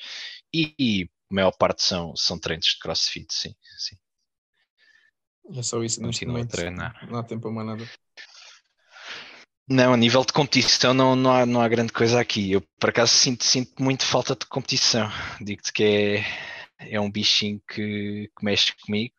e, 0.54 0.74
e, 0.78 1.10
a 1.32 1.36
maior 1.36 1.52
parte 1.52 1.84
são, 1.84 2.16
são 2.16 2.38
treinos 2.40 2.68
de 2.68 2.80
crossfit, 2.80 3.34
sim. 3.34 3.56
sim. 3.78 3.96
É 5.56 5.64
só 5.64 5.84
isso, 5.84 6.00
Continua 6.00 6.42
a 6.42 6.46
treinar. 6.46 7.08
Não 7.10 7.20
há 7.20 7.24
tempo 7.24 7.42
para 7.42 7.52
mais 7.52 7.68
nada. 7.68 7.90
Não, 9.68 9.94
a 9.94 9.98
nível 9.98 10.26
de 10.26 10.34
competição 10.34 10.94
não, 10.94 11.16
não, 11.16 11.32
há, 11.32 11.46
não 11.46 11.62
há 11.62 11.68
grande 11.68 11.94
coisa 11.94 12.20
aqui. 12.20 12.52
Eu 12.52 12.62
por 12.80 12.90
acaso 12.90 13.14
sinto, 13.14 13.44
sinto 13.46 13.82
muito 13.82 14.06
falta 14.06 14.36
de 14.36 14.46
competição. 14.46 15.10
Digo-te 15.40 15.72
que 15.72 15.84
é, 15.84 16.26
é 16.96 17.00
um 17.00 17.10
bichinho 17.10 17.62
que, 17.68 18.30
que 18.38 18.46
mexe 18.46 18.74
comigo 18.86 19.16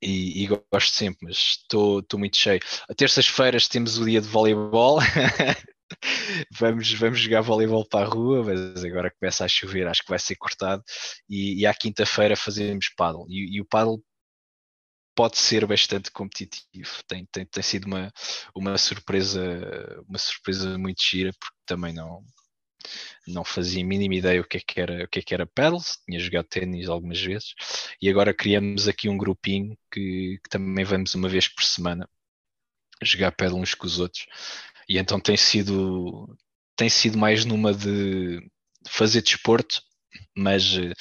e, 0.00 0.44
e, 0.44 0.46
gosto 0.46 0.94
sempre, 0.94 1.26
mas 1.26 1.36
estou 1.36 2.04
muito 2.14 2.36
cheio. 2.36 2.60
A 2.88 2.94
terças-feiras 2.94 3.66
temos 3.68 3.98
o 3.98 4.04
dia 4.04 4.20
de 4.20 4.28
voleibol. 4.28 5.00
vamos, 6.52 6.92
vamos 6.92 7.18
jogar 7.18 7.40
voleibol 7.40 7.84
para 7.88 8.06
a 8.06 8.08
rua, 8.08 8.44
mas 8.44 8.84
agora 8.84 9.12
começa 9.18 9.44
a 9.44 9.48
chover, 9.48 9.88
acho 9.88 10.02
que 10.02 10.10
vai 10.10 10.18
ser 10.18 10.36
cortado. 10.36 10.82
E, 11.28 11.60
e 11.60 11.66
à 11.66 11.74
quinta-feira 11.74 12.36
fazemos 12.36 12.90
paddle. 12.96 13.26
E, 13.28 13.56
e 13.56 13.60
o 13.60 13.66
paddle 13.66 14.00
pode 15.18 15.36
ser 15.36 15.66
bastante 15.66 16.12
competitivo. 16.12 17.02
Tem, 17.08 17.26
tem, 17.32 17.44
tem 17.44 17.62
sido 17.62 17.86
uma, 17.88 18.12
uma 18.54 18.78
surpresa, 18.78 19.42
uma 20.08 20.16
surpresa 20.16 20.78
muito 20.78 21.02
gira, 21.02 21.32
porque 21.40 21.56
também 21.66 21.92
não, 21.92 22.22
não 23.26 23.42
fazia 23.42 23.82
a 23.82 23.86
mínima 23.86 24.14
ideia 24.14 24.40
o 24.40 24.44
que 24.46 24.58
é 24.58 24.60
que 24.60 24.80
era, 24.80 25.04
o 25.04 25.08
que 25.08 25.18
é 25.18 25.22
que 25.22 25.34
era 25.34 25.44
paddle, 25.44 25.80
tinha 26.06 26.20
jogado 26.20 26.46
ténis 26.46 26.88
algumas 26.88 27.20
vezes, 27.20 27.52
e 28.00 28.08
agora 28.08 28.32
criamos 28.32 28.86
aqui 28.86 29.08
um 29.08 29.18
grupinho 29.18 29.76
que, 29.92 30.38
que 30.40 30.48
também 30.48 30.84
vamos 30.84 31.16
uma 31.16 31.28
vez 31.28 31.48
por 31.48 31.64
semana 31.64 32.08
jogar 33.02 33.32
paddle 33.32 33.58
uns 33.58 33.74
com 33.74 33.88
os 33.88 33.98
outros. 33.98 34.24
E 34.88 34.98
então 34.98 35.18
tem 35.18 35.36
sido 35.36 36.38
tem 36.76 36.88
sido 36.88 37.18
mais 37.18 37.44
numa 37.44 37.74
de 37.74 38.38
fazer 38.88 39.22
desporto, 39.22 39.82
mas 40.36 40.76
eh, 40.76 40.92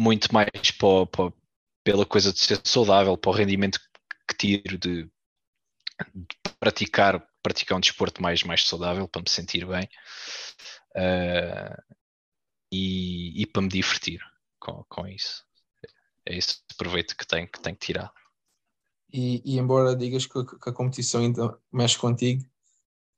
muito 0.00 0.34
mais 0.34 0.72
para, 0.76 1.06
para, 1.06 1.32
pela 1.86 2.04
coisa 2.04 2.32
de 2.32 2.40
ser 2.40 2.60
saudável, 2.64 3.16
para 3.16 3.30
o 3.30 3.32
rendimento 3.32 3.78
que 4.28 4.36
tiro 4.36 4.76
de, 4.76 5.04
de 5.04 6.36
praticar, 6.58 7.24
praticar 7.40 7.78
um 7.78 7.80
desporto 7.80 8.20
mais, 8.20 8.42
mais 8.42 8.66
saudável, 8.66 9.06
para 9.06 9.22
me 9.22 9.30
sentir 9.30 9.64
bem 9.64 9.88
uh, 10.96 11.96
e, 12.72 13.40
e, 13.40 13.46
para 13.46 13.62
me 13.62 13.68
divertir 13.68 14.20
com, 14.58 14.84
com 14.88 15.06
isso. 15.06 15.44
É 16.26 16.36
esse 16.36 16.58
proveito 16.76 17.16
que 17.16 17.24
tenho 17.24 17.48
que, 17.48 17.60
tenho 17.60 17.76
que 17.76 17.86
tirar. 17.86 18.12
E, 19.12 19.40
e 19.44 19.56
embora 19.56 19.94
digas 19.94 20.26
que, 20.26 20.44
que, 20.44 20.68
a 20.68 20.72
competição 20.72 21.20
ainda 21.20 21.56
mexe 21.72 21.96
contigo, 21.96 22.42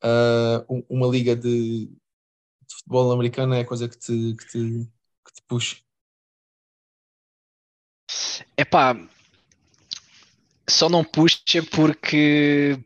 uh, 0.05 0.85
uma 0.91 1.07
liga 1.07 1.35
de, 1.35 1.87
de, 1.87 2.75
futebol 2.75 3.13
americano 3.13 3.55
é 3.55 3.61
a 3.61 3.67
coisa 3.67 3.89
que 3.89 3.97
te, 3.97 4.37
que 4.37 4.47
te, 4.47 4.93
que 5.25 5.33
te 5.33 5.43
puxa. 5.49 5.88
É 8.57 8.65
pá, 8.65 8.97
só 10.69 10.89
não 10.89 11.05
puxa 11.05 11.63
porque 11.71 12.79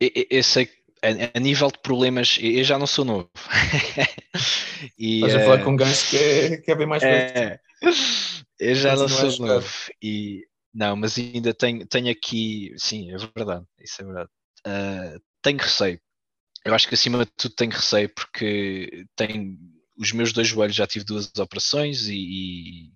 eu, 0.00 0.10
eu 0.30 0.42
sei 0.42 0.66
que 0.66 0.76
a, 1.02 1.38
a, 1.38 1.40
nível 1.40 1.68
de 1.70 1.78
problemas, 1.78 2.38
eu 2.40 2.64
já 2.64 2.78
não 2.78 2.86
sou 2.86 3.04
novo. 3.04 3.30
e, 4.98 5.16
Estás 5.16 5.34
a 5.34 5.40
falar 5.40 5.60
uh, 5.60 5.64
com 5.64 5.70
um 5.72 5.76
gajo 5.76 6.10
que 6.10 6.16
é, 6.16 6.56
que 6.58 6.70
é 6.70 6.74
bem 6.74 6.86
mais 6.86 7.02
é, 7.02 7.60
Eu 8.58 8.74
já 8.74 8.96
não 8.96 9.08
sou 9.08 9.46
novo. 9.46 9.68
E, 10.02 10.46
não, 10.74 10.96
mas 10.96 11.18
ainda 11.18 11.54
tenho, 11.54 11.86
tenho 11.86 12.10
aqui, 12.10 12.74
sim, 12.76 13.12
é 13.12 13.16
verdade, 13.34 13.64
isso 13.80 14.02
é 14.02 14.04
verdade. 14.04 14.30
Uh, 14.66 15.20
tenho 15.42 15.58
receio. 15.58 16.00
Eu 16.64 16.74
acho 16.74 16.88
que 16.88 16.94
acima 16.94 17.24
de 17.24 17.30
tudo 17.36 17.54
tenho 17.54 17.70
receio 17.70 18.08
porque 18.08 19.06
tenho 19.14 19.56
os 19.96 20.12
meus 20.12 20.32
dois 20.32 20.48
joelhos 20.48 20.76
já 20.76 20.86
tive 20.86 21.04
duas 21.04 21.30
operações 21.38 22.08
e, 22.08 22.16
e 22.16 22.92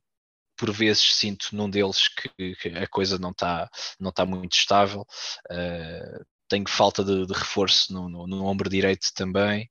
por 0.61 0.71
vezes 0.71 1.15
sinto 1.17 1.57
num 1.57 1.71
deles 1.71 2.07
que, 2.09 2.55
que 2.57 2.69
a 2.69 2.87
coisa 2.87 3.19
não 3.19 3.31
está 3.31 3.71
não 3.99 4.13
tá 4.13 4.27
muito 4.27 4.53
estável. 4.53 5.07
Uh, 5.51 6.25
tenho 6.47 6.69
falta 6.69 7.03
de, 7.03 7.27
de 7.27 7.33
reforço 7.33 7.93
no, 7.95 8.11
no, 8.11 8.27
no, 8.27 8.45
ombro 8.45 8.69
direito 8.69 9.09
também. 9.15 9.71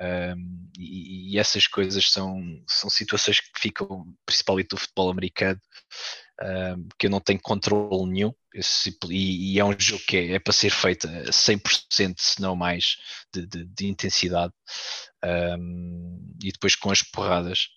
Um, 0.00 0.70
e, 0.78 1.34
e, 1.34 1.38
essas 1.38 1.66
coisas 1.66 2.10
são, 2.10 2.40
são 2.66 2.88
situações 2.90 3.38
que 3.38 3.60
ficam, 3.60 4.06
principalmente 4.24 4.70
do 4.70 4.78
futebol 4.78 5.10
americano, 5.10 5.60
um, 6.42 6.88
que 6.98 7.06
eu 7.06 7.10
não 7.10 7.20
tenho 7.20 7.40
controle 7.40 8.10
nenhum. 8.10 8.32
Esse, 8.52 8.96
e, 9.10 9.54
e, 9.54 9.60
é 9.60 9.64
um 9.64 9.78
jogo 9.78 10.02
que 10.08 10.16
é, 10.16 10.32
é, 10.32 10.38
para 10.40 10.54
ser 10.54 10.70
feito 10.70 11.06
a 11.06 11.30
100%, 11.30 12.14
se 12.18 12.40
não 12.40 12.56
mais, 12.56 12.96
de, 13.32 13.46
de, 13.46 13.64
de 13.64 13.86
intensidade. 13.86 14.52
Um, 15.22 16.34
e 16.42 16.50
depois 16.50 16.74
com 16.74 16.90
as 16.90 17.02
porradas 17.02 17.68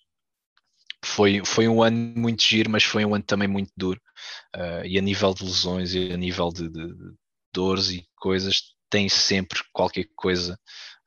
foi, 1.04 1.44
foi 1.44 1.68
um 1.68 1.82
ano 1.82 2.14
muito 2.16 2.42
giro, 2.42 2.70
mas 2.70 2.84
foi 2.84 3.04
um 3.04 3.14
ano 3.14 3.24
também 3.24 3.48
muito 3.48 3.72
duro. 3.76 4.00
Uh, 4.56 4.84
e 4.84 4.98
a 4.98 5.02
nível 5.02 5.34
de 5.34 5.44
lesões 5.44 5.94
e 5.94 6.12
a 6.12 6.16
nível 6.16 6.50
de, 6.50 6.68
de, 6.68 6.86
de 6.86 7.14
dores 7.52 7.90
e 7.90 8.06
coisas, 8.16 8.62
tem 8.90 9.08
sempre 9.08 9.60
qualquer 9.72 10.06
coisa 10.16 10.58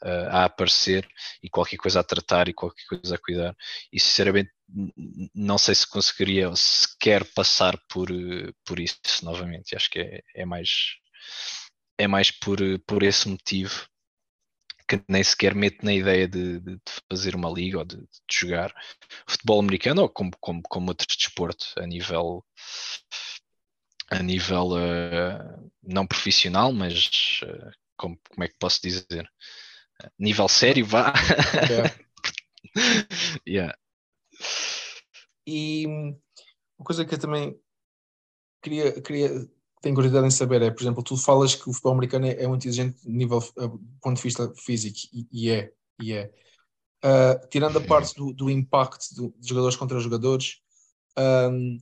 uh, 0.03 0.27
a 0.29 0.45
aparecer 0.45 1.07
e 1.41 1.49
qualquer 1.49 1.77
coisa 1.77 1.99
a 1.99 2.03
tratar 2.03 2.47
e 2.47 2.53
qualquer 2.53 2.83
coisa 2.85 3.15
a 3.15 3.19
cuidar. 3.19 3.55
E 3.91 3.99
sinceramente, 3.99 4.51
não 5.33 5.57
sei 5.57 5.75
se 5.75 5.87
conseguiria 5.89 6.53
sequer 6.55 7.23
passar 7.33 7.77
por, 7.89 8.09
por 8.65 8.79
isso 8.79 8.99
novamente. 9.23 9.75
Acho 9.75 9.89
que 9.89 9.99
é, 9.99 10.21
é 10.35 10.45
mais. 10.45 10.69
É 11.99 12.07
mais 12.07 12.29
por, 12.29 12.59
por 12.85 13.01
esse 13.01 13.27
motivo 13.27 13.87
que 14.87 15.01
nem 15.07 15.23
sequer 15.23 15.53
mete 15.53 15.83
na 15.83 15.93
ideia 15.93 16.27
de, 16.27 16.59
de, 16.59 16.79
fazer 17.09 17.35
uma 17.35 17.49
liga 17.49 17.79
ou 17.79 17.85
de, 17.85 17.97
de, 17.97 18.07
jogar 18.31 18.73
futebol 19.27 19.59
americano 19.59 20.03
ou 20.03 20.09
como, 20.09 20.31
como, 20.39 20.61
como 20.63 20.89
outro 20.89 21.07
desporto 21.07 21.67
a 21.77 21.85
nível 21.85 22.45
a 24.09 24.23
nível 24.23 24.71
uh, 24.71 25.71
não 25.83 26.07
profissional, 26.07 26.71
mas 26.71 27.41
uh, 27.43 27.71
como, 27.97 28.17
como 28.29 28.43
é 28.43 28.47
que 28.47 28.55
posso 28.57 28.81
dizer? 28.81 29.29
nível 30.17 30.47
sério, 30.47 30.85
vá. 30.85 31.13
Yeah. 31.69 31.95
yeah. 33.47 33.77
E 35.45 35.87
uma 35.87 36.85
coisa 36.85 37.05
que 37.05 37.15
eu 37.15 37.19
também 37.19 37.59
queria, 38.61 39.01
queria 39.01 39.29
tenho 39.87 39.95
curiosidade 39.95 40.27
em 40.27 40.31
saber 40.31 40.61
é, 40.61 40.69
por 40.69 40.81
exemplo, 40.81 41.01
tu 41.01 41.15
falas 41.15 41.55
que 41.55 41.69
o 41.69 41.73
futebol 41.73 41.93
americano 41.93 42.27
é, 42.27 42.43
é 42.43 42.47
muito 42.47 42.67
exigente 42.67 42.97
nível 43.05 43.37
uh, 43.37 43.79
ponto 44.01 44.17
de 44.17 44.21
vista 44.21 44.51
físico 44.55 44.99
e, 45.13 45.27
e 45.31 45.49
é, 45.49 45.71
e 46.01 46.13
é. 46.13 46.31
Uh, 47.03 47.47
tirando 47.49 47.77
a 47.77 47.81
parte 47.81 48.13
do, 48.15 48.33
do 48.33 48.49
impacto 48.49 49.15
do, 49.15 49.33
de 49.39 49.47
jogadores 49.47 49.77
contra 49.77 49.99
jogadores, 49.99 50.57
um, 51.17 51.77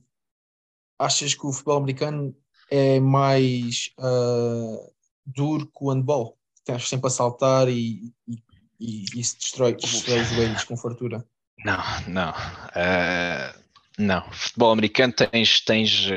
achas 0.98 1.34
que 1.34 1.46
o 1.46 1.52
futebol 1.52 1.78
americano 1.78 2.36
é 2.70 3.00
mais 3.00 3.90
uh, 3.98 4.92
duro 5.24 5.66
que 5.66 5.84
o 5.84 5.90
handball? 5.90 6.38
Tens 6.64 6.88
sempre 6.88 7.08
a 7.08 7.10
saltar 7.10 7.68
e, 7.68 8.12
e, 8.28 8.38
e 8.78 9.04
isso 9.16 9.36
destrói, 9.38 9.74
destrói 9.74 10.20
os 10.20 10.28
joelhos 10.28 10.64
com 10.64 10.76
fartura. 10.76 11.26
Não, 11.64 11.82
não. 12.08 12.30
Uh, 12.30 13.62
não. 13.98 14.30
Futebol 14.32 14.72
americano 14.72 15.12
tens, 15.12 15.60
tens 15.60 16.08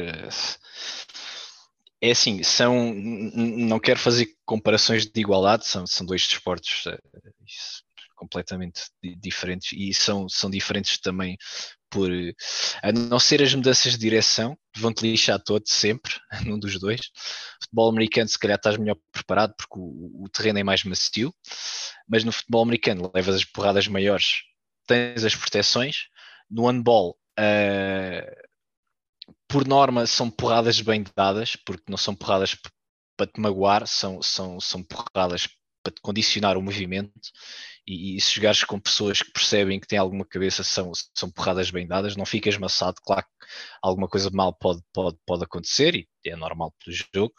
é 2.02 2.12
assim, 2.12 2.42
são. 2.44 2.94
Não 2.94 3.80
quero 3.80 4.00
fazer 4.00 4.28
comparações 4.46 5.06
de 5.06 5.20
igualdade, 5.20 5.66
são, 5.66 5.86
são 5.86 6.06
dois 6.06 6.28
desportos 6.28 6.86
uh, 6.86 6.98
completamente 8.16 8.84
diferentes 9.18 9.72
e 9.74 9.94
são, 9.94 10.28
são 10.30 10.50
diferentes 10.50 11.00
também 11.00 11.38
por. 11.90 12.10
A 12.82 12.92
não 12.92 13.20
ser 13.20 13.42
as 13.42 13.54
mudanças 13.54 13.94
de 13.94 14.00
direção, 14.00 14.58
vão-te 14.78 15.02
lixar 15.02 15.40
todo 15.42 15.64
sempre, 15.68 16.14
num 16.46 16.60
dos 16.60 16.80
dois. 16.80 17.02
Futebol 17.64 17.90
americano, 17.90 18.30
se 18.30 18.40
calhar 18.40 18.58
estás 18.58 18.78
melhor 18.78 18.98
preparado 19.12 19.54
porque 19.58 19.78
o, 19.78 20.24
o 20.24 20.30
terreno 20.30 20.60
é 20.60 20.64
mais 20.64 20.84
macio, 20.84 21.34
mas 22.08 22.24
no 22.24 22.32
futebol 22.32 22.64
americano 22.64 23.12
levas 23.14 23.36
as 23.36 23.46
porradas 23.46 23.88
maiores, 23.88 24.44
tens 24.88 25.24
as 25.26 25.36
proteções. 25.36 26.08
No 26.50 26.68
handball. 26.68 27.16
Uh, 27.38 28.49
por 29.50 29.68
norma 29.68 30.06
são 30.06 30.30
porradas 30.30 30.80
bem 30.80 31.04
dadas, 31.16 31.56
porque 31.56 31.84
não 31.90 31.98
são 31.98 32.16
porradas 32.16 32.56
para 33.18 33.28
te 33.28 33.40
magoar, 33.42 33.88
são, 33.88 34.22
são, 34.22 34.62
são 34.62 34.84
porradas 34.84 35.48
para 35.84 35.92
te 35.94 36.02
condicionar 36.02 36.56
o 36.56 36.62
movimento 36.62 37.32
e, 37.88 38.16
e 38.16 38.22
se 38.22 38.36
jogares 38.36 38.64
com 38.64 38.80
pessoas 38.80 39.22
que 39.24 39.32
percebem 39.32 39.80
que 39.80 39.88
têm 39.88 39.98
alguma 39.98 40.24
cabeça 40.24 40.64
são, 40.64 40.92
são 41.16 41.32
porradas 41.32 41.72
bem 41.72 41.88
dadas, 41.88 42.16
não 42.16 42.26
ficas 42.26 42.58
maçado, 42.58 43.02
claro 43.02 43.24
que 43.24 43.48
alguma 43.82 44.08
coisa 44.08 44.30
mal 44.32 44.54
pode, 44.54 44.82
pode, 44.94 45.18
pode 45.26 45.44
acontecer 45.44 45.96
e 45.96 46.08
é 46.26 46.36
normal 46.36 46.74
pelo 46.84 46.96
jogo. 46.96 47.34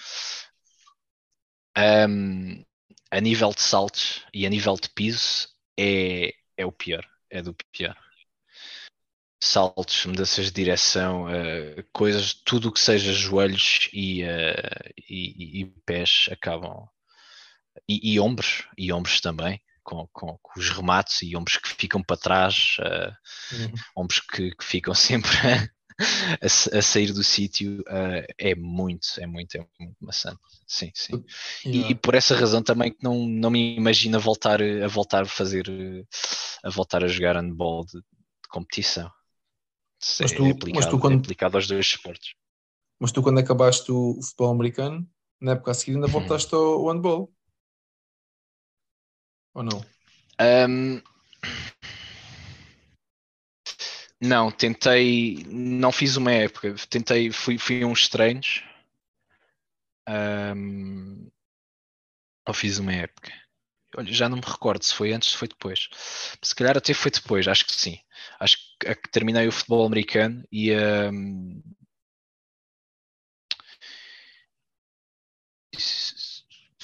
Um, 1.78 2.64
a 3.10 3.20
nível 3.20 3.50
de 3.50 3.62
saltos 3.62 4.24
e 4.34 4.46
a 4.46 4.50
nível 4.50 4.74
de 4.74 4.90
piso 4.90 5.48
é, 5.78 6.32
é 6.56 6.66
o 6.66 6.72
pior, 6.72 7.06
é 7.30 7.40
do 7.40 7.54
pior 7.72 7.96
saltos, 9.42 10.04
mudanças 10.04 10.46
de 10.46 10.52
direção, 10.52 11.24
uh, 11.24 11.84
coisas, 11.92 12.34
tudo 12.34 12.68
o 12.68 12.72
que 12.72 12.80
seja 12.80 13.12
joelhos 13.12 13.88
e, 13.92 14.22
uh, 14.22 14.92
e, 15.08 15.62
e, 15.62 15.66
pés 15.86 16.26
acabam. 16.30 16.86
E, 17.88 18.12
e, 18.12 18.20
ombros, 18.20 18.68
e 18.76 18.92
ombros 18.92 19.20
também, 19.20 19.60
com, 19.82 20.06
com, 20.12 20.38
com, 20.42 20.60
os 20.60 20.68
remates 20.68 21.22
e 21.22 21.34
ombros 21.34 21.56
que 21.56 21.68
ficam 21.70 22.02
para 22.02 22.16
trás, 22.16 22.76
uh, 22.80 23.56
uhum. 23.56 23.72
ombros 23.96 24.20
que, 24.20 24.50
que, 24.54 24.64
ficam 24.64 24.92
sempre 24.94 25.30
a, 26.42 26.78
a, 26.78 26.82
sair 26.82 27.12
do 27.12 27.24
sítio 27.24 27.82
é 28.38 28.54
muito, 28.54 29.06
é 29.18 29.26
muito, 29.26 29.56
é 29.56 29.66
muito 29.78 29.96
maçante. 30.00 30.40
Sim, 30.66 30.90
sim. 30.94 31.24
Yeah. 31.64 31.88
E, 31.88 31.92
e, 31.92 31.94
por 31.94 32.14
essa 32.14 32.36
razão 32.36 32.62
também 32.62 32.92
que 32.92 33.02
não, 33.02 33.26
não 33.26 33.50
me 33.50 33.76
imagino 33.76 34.16
a 34.16 34.20
voltar 34.20 34.60
a 34.62 34.86
voltar 34.86 35.22
a 35.22 35.26
fazer 35.26 35.66
a 36.62 36.70
voltar 36.70 37.02
a 37.02 37.08
jogar 37.08 37.36
handball 37.36 37.84
de, 37.86 37.98
de 37.98 38.48
competição. 38.50 39.10
Mas 40.20 40.32
é 40.32 40.36
tu, 40.36 40.44
é 40.44 40.50
aplicado, 40.50 40.74
mas 40.74 40.86
tu 40.86 40.98
quando, 40.98 41.12
é 41.12 41.16
aplicado 41.16 41.56
aos 41.56 41.66
dois 41.66 41.86
esportes. 41.86 42.34
Mas 42.98 43.12
tu 43.12 43.22
quando 43.22 43.38
acabaste 43.38 43.92
o 43.92 44.20
futebol 44.22 44.50
americano, 44.50 45.08
na 45.40 45.52
época 45.52 45.70
a 45.70 45.74
seguir 45.74 45.94
ainda 45.94 46.06
voltaste 46.06 46.54
ao, 46.54 46.62
ao 46.62 46.88
handball? 46.88 47.32
Ou 49.54 49.62
não? 49.62 49.84
Um, 50.40 51.02
não, 54.20 54.50
tentei, 54.50 55.44
não 55.48 55.92
fiz 55.92 56.16
uma 56.16 56.32
época, 56.32 56.74
tentei, 56.88 57.30
fui, 57.30 57.58
fui 57.58 57.82
a 57.82 57.86
uns 57.86 58.08
treinos, 58.08 58.62
um, 60.08 61.30
ou 62.46 62.54
fiz 62.54 62.78
uma 62.78 62.92
época. 62.92 63.32
Olha, 63.96 64.12
já 64.12 64.28
não 64.28 64.36
me 64.36 64.44
recordo 64.44 64.84
se 64.84 64.94
foi 64.94 65.12
antes 65.12 65.28
ou 65.28 65.32
se 65.32 65.38
foi 65.38 65.48
depois. 65.48 65.88
Se 66.40 66.54
calhar 66.54 66.76
até 66.76 66.94
foi 66.94 67.10
depois, 67.10 67.48
acho 67.48 67.66
que 67.66 67.72
sim. 67.72 67.98
Acho 68.40 68.56
que, 68.80 68.94
terminei 69.10 69.46
o 69.46 69.52
futebol 69.52 69.86
americano 69.86 70.42
e 70.50 70.72
um, 70.74 71.62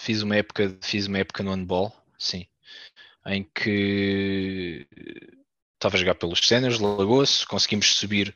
fiz 0.07 0.23
uma 0.23 0.37
época, 0.37 0.79
fiz 0.83 1.07
uma 1.07 1.19
época 1.19 1.43
no 1.43 1.51
handball, 1.51 1.93
sim, 2.19 2.47
em 3.27 3.43
que 3.43 4.87
estava 5.75 5.97
a 5.97 5.99
jogar 5.99 6.15
pelos 6.15 6.39
Séniores, 6.47 6.79
Lagoas, 6.79 7.45
conseguimos 7.45 7.97
subir, 7.97 8.35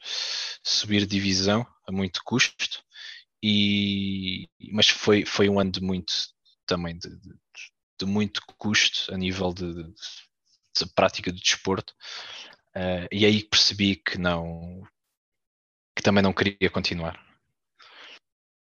subir 0.65 1.07
divisão 1.07 1.67
a 1.87 1.93
muito 1.93 2.23
custo, 2.25 2.83
e, 3.43 4.49
mas 4.73 4.89
foi, 4.89 5.25
foi 5.25 5.49
um 5.49 5.61
ano 5.61 5.71
de 5.71 5.81
muito 5.81 6.13
também 6.67 6.99
de, 6.99 7.09
de, 7.09 7.35
de 8.01 8.07
muito 8.07 8.43
custo 8.59 9.15
a 9.15 9.17
nível 9.17 9.55
de, 9.55 9.73
de, 9.73 9.85
de 9.85 10.87
prática 10.95 11.31
do 11.33 11.39
desporto 11.39 11.95
uh, 12.77 13.09
e 13.11 13.25
aí 13.25 13.43
percebi 13.43 13.97
que 13.97 14.19
não 14.19 14.83
que 15.97 16.03
também 16.03 16.23
não 16.23 16.33
queria 16.33 16.71
continuar 16.71 17.19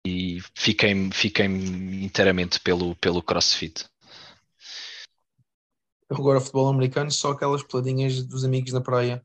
e 0.05 0.39
fiquei, 0.55 1.11
fiquei 1.11 1.45
inteiramente 1.45 2.59
pelo, 2.59 2.95
pelo 2.95 3.21
crossfit 3.21 3.85
agora 6.09 6.39
futebol 6.39 6.69
americano 6.69 7.11
só 7.11 7.31
aquelas 7.31 7.63
peladinhas 7.63 8.23
dos 8.23 8.43
amigos 8.43 8.73
na 8.73 8.81
praia 8.81 9.23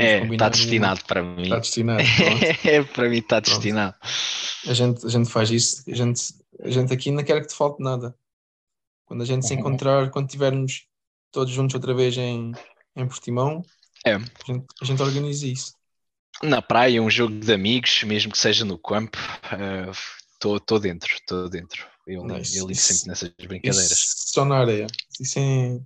é, 0.00 0.24
está 0.24 0.48
destinado 0.48 1.04
para 1.04 1.22
mim. 1.22 1.42
Está 1.42 1.58
destinado. 1.58 2.02
é, 2.64 2.82
para 2.82 3.08
mim 3.08 3.18
está 3.18 3.38
destinado. 3.38 3.94
A 4.66 4.72
gente, 4.72 5.04
a 5.04 5.08
gente 5.10 5.30
faz 5.30 5.50
isso, 5.50 5.84
a 5.90 5.94
gente, 5.94 6.34
a 6.62 6.70
gente 6.70 6.92
aqui 6.92 7.10
não 7.10 7.22
quer 7.22 7.40
que 7.42 7.48
te 7.48 7.54
falte 7.54 7.82
nada. 7.82 8.14
Quando 9.04 9.22
a 9.22 9.26
gente 9.26 9.46
se 9.46 9.52
encontrar, 9.54 10.10
quando 10.10 10.26
estivermos 10.26 10.86
todos 11.30 11.52
juntos 11.52 11.74
outra 11.74 11.92
vez 11.92 12.16
em, 12.16 12.52
em 12.96 13.06
Portimão, 13.06 13.62
é. 14.04 14.14
a, 14.14 14.18
gente, 14.18 14.66
a 14.80 14.84
gente 14.84 15.02
organiza 15.02 15.46
isso. 15.46 15.74
Na 16.42 16.62
praia, 16.62 17.02
um 17.02 17.10
jogo 17.10 17.38
de 17.38 17.52
amigos, 17.52 18.02
mesmo 18.04 18.32
que 18.32 18.38
seja 18.38 18.64
no 18.64 18.78
campo, 18.78 19.18
estou 20.32 20.56
uh, 20.56 20.80
dentro, 20.80 21.12
estou 21.12 21.48
dentro. 21.48 21.86
Eu, 22.06 22.24
nice. 22.24 22.56
eu 22.56 22.66
ligo 22.66 22.78
sempre 22.78 23.08
nessas 23.08 23.28
brincadeiras. 23.30 24.14
só 24.16 24.44
na 24.44 24.58
areia. 24.58 24.86
Isso 25.20 25.38
é... 25.38 25.80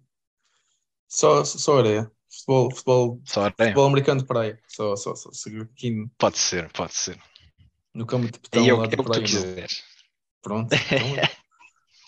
só, 1.08 1.44
só 1.44 1.78
areia. 1.78 2.10
Futebol, 2.30 2.70
futebol, 2.70 3.22
só 3.24 3.50
futebol 3.50 3.86
americano 3.86 4.20
de 4.20 4.26
praia. 4.26 4.60
Só, 4.68 4.96
só, 4.96 5.14
só, 5.14 5.30
aqui 5.60 6.06
Pode 6.18 6.38
ser, 6.38 6.70
pode 6.72 6.94
ser. 6.94 7.18
No 7.92 8.06
campo 8.06 8.26
de 8.26 8.38
petão 8.38 8.66
é 8.66 8.72
lá 8.72 8.86
de 8.86 8.96
praia. 8.96 9.66
Pronto. 10.42 10.72
Então, 10.74 11.08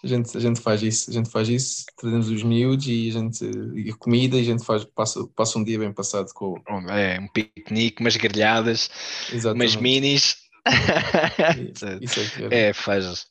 a, 0.07 0.17
gente, 0.17 0.37
a 0.37 0.41
gente 0.41 0.61
faz 0.61 0.83
isso, 0.83 1.11
a 1.11 1.13
gente 1.13 1.29
faz 1.29 1.49
isso, 1.49 1.85
trazemos 1.97 2.29
os 2.29 2.43
miúdos 2.43 2.87
e 2.87 3.09
a 3.09 3.13
gente 3.13 3.45
e 3.75 3.91
a 3.91 3.97
comida 3.97 4.37
e 4.37 4.41
a 4.41 4.45
gente 4.45 4.65
faz, 4.65 4.85
passa, 4.85 5.27
passa 5.35 5.59
um 5.59 5.65
dia 5.65 5.79
bem 5.79 5.93
passado 5.93 6.33
com 6.33 6.57
é, 6.89 7.19
um 7.21 7.29
piquenique, 7.29 8.01
umas 8.01 8.17
grelhadas, 8.17 8.91
Exatamente. 9.33 9.73
umas 9.73 9.83
minis. 9.83 10.37
Isso 12.01 12.21
é, 12.51 12.69
é, 12.69 12.73
faz, 12.73 13.27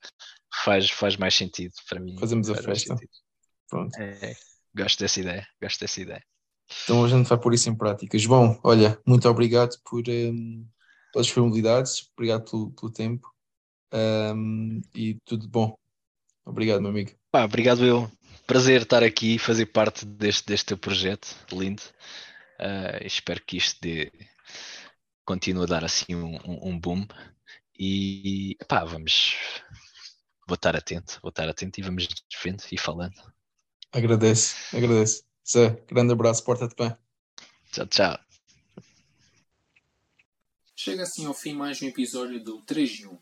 faz, 0.64 0.90
faz 0.90 1.18
mais 1.18 1.34
sentido 1.34 1.74
para 1.88 2.00
mim. 2.00 2.18
Fazemos 2.20 2.50
a 2.50 2.56
festa. 2.56 2.96
Pronto. 3.70 3.98
É, 4.00 4.36
gosto 4.76 5.00
dessa 5.00 5.20
ideia, 5.20 5.48
gosto 5.62 5.80
dessa 5.80 6.02
ideia. 6.02 6.24
Então 6.84 7.04
a 7.04 7.08
gente 7.08 7.28
vai 7.28 7.40
pôr 7.40 7.54
isso 7.54 7.70
em 7.70 7.76
prática. 7.76 8.18
João, 8.18 8.60
olha, 8.64 9.00
muito 9.06 9.28
obrigado 9.30 9.78
por 9.84 10.04
um, 10.08 10.66
pelas 11.14 11.28
disponibilidades, 11.28 12.10
obrigado 12.16 12.50
pelo, 12.50 12.72
pelo 12.72 12.92
tempo 12.92 13.36
um, 13.94 14.82
e 14.94 15.18
tudo 15.26 15.48
bom. 15.48 15.78
Obrigado, 16.46 16.82
meu 16.82 16.92
amigo. 16.92 17.12
Pá, 17.32 17.44
obrigado 17.44 17.84
eu. 17.84 18.10
Prazer 18.46 18.84
estar 18.84 19.04
aqui 19.04 19.36
e 19.36 19.40
fazer 19.40 19.66
parte 19.66 20.06
deste, 20.06 20.46
deste 20.46 20.68
teu 20.68 20.78
projeto 20.78 21.28
lindo. 21.52 21.82
Uh, 22.60 23.04
espero 23.04 23.44
que 23.44 23.58
isto 23.58 23.80
dê, 23.82 24.12
continue 25.26 25.64
a 25.64 25.68
dar 25.68 25.84
assim 25.84 26.16
um, 26.16 26.38
um 26.46 26.80
boom. 26.80 27.08
E 27.78 28.56
pá, 28.68 28.86
vamos. 28.86 29.36
Vou 30.48 30.56
estar 30.56 30.76
atento, 30.76 31.20
vou 31.22 31.30
estar 31.30 31.50
atento 31.50 31.80
e 31.80 31.84
vamos 31.84 32.08
vendo 32.44 32.64
e 32.72 32.78
falando. 32.78 33.16
Agradeço, 33.92 34.56
agradeço. 34.76 35.24
Zé, 35.50 35.84
grande 35.88 36.14
abraço, 36.14 36.44
porta-te 36.44 36.76
bem. 36.76 36.96
Tchau, 37.72 37.88
tchau. 37.88 38.20
Chega 40.76 41.04
assim 41.04 41.26
ao 41.26 41.34
fim 41.34 41.54
mais 41.54 41.82
um 41.82 41.88
episódio 41.88 42.44
do 42.44 42.62
3 42.62 42.90
de 42.90 43.08
1. 43.08 43.18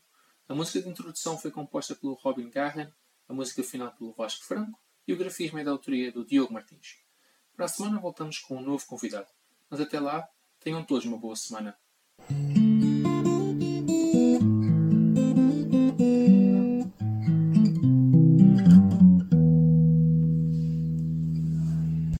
A 0.48 0.54
música 0.54 0.82
de 0.82 0.88
introdução 0.88 1.38
foi 1.38 1.50
composta 1.50 1.94
pelo 1.94 2.14
Robin 2.14 2.50
Garren, 2.50 2.92
a 3.28 3.32
música 3.32 3.62
final 3.62 3.92
pelo 3.92 4.12
Vasco 4.12 4.44
Franco 4.44 4.78
e 5.06 5.12
o 5.12 5.16
grafismo 5.16 5.58
é 5.58 5.64
da 5.64 5.70
autoria 5.70 6.10
do 6.10 6.24
Diogo 6.24 6.52
Martins. 6.52 6.98
Para 7.54 7.66
a 7.66 7.68
semana 7.68 8.00
voltamos 8.00 8.38
com 8.38 8.56
um 8.56 8.62
novo 8.62 8.84
convidado. 8.86 9.28
Mas 9.70 9.80
até 9.80 10.00
lá, 10.00 10.28
tenham 10.60 10.84
todos 10.84 11.04
uma 11.04 11.18
boa 11.18 11.36
semana. 11.36 11.76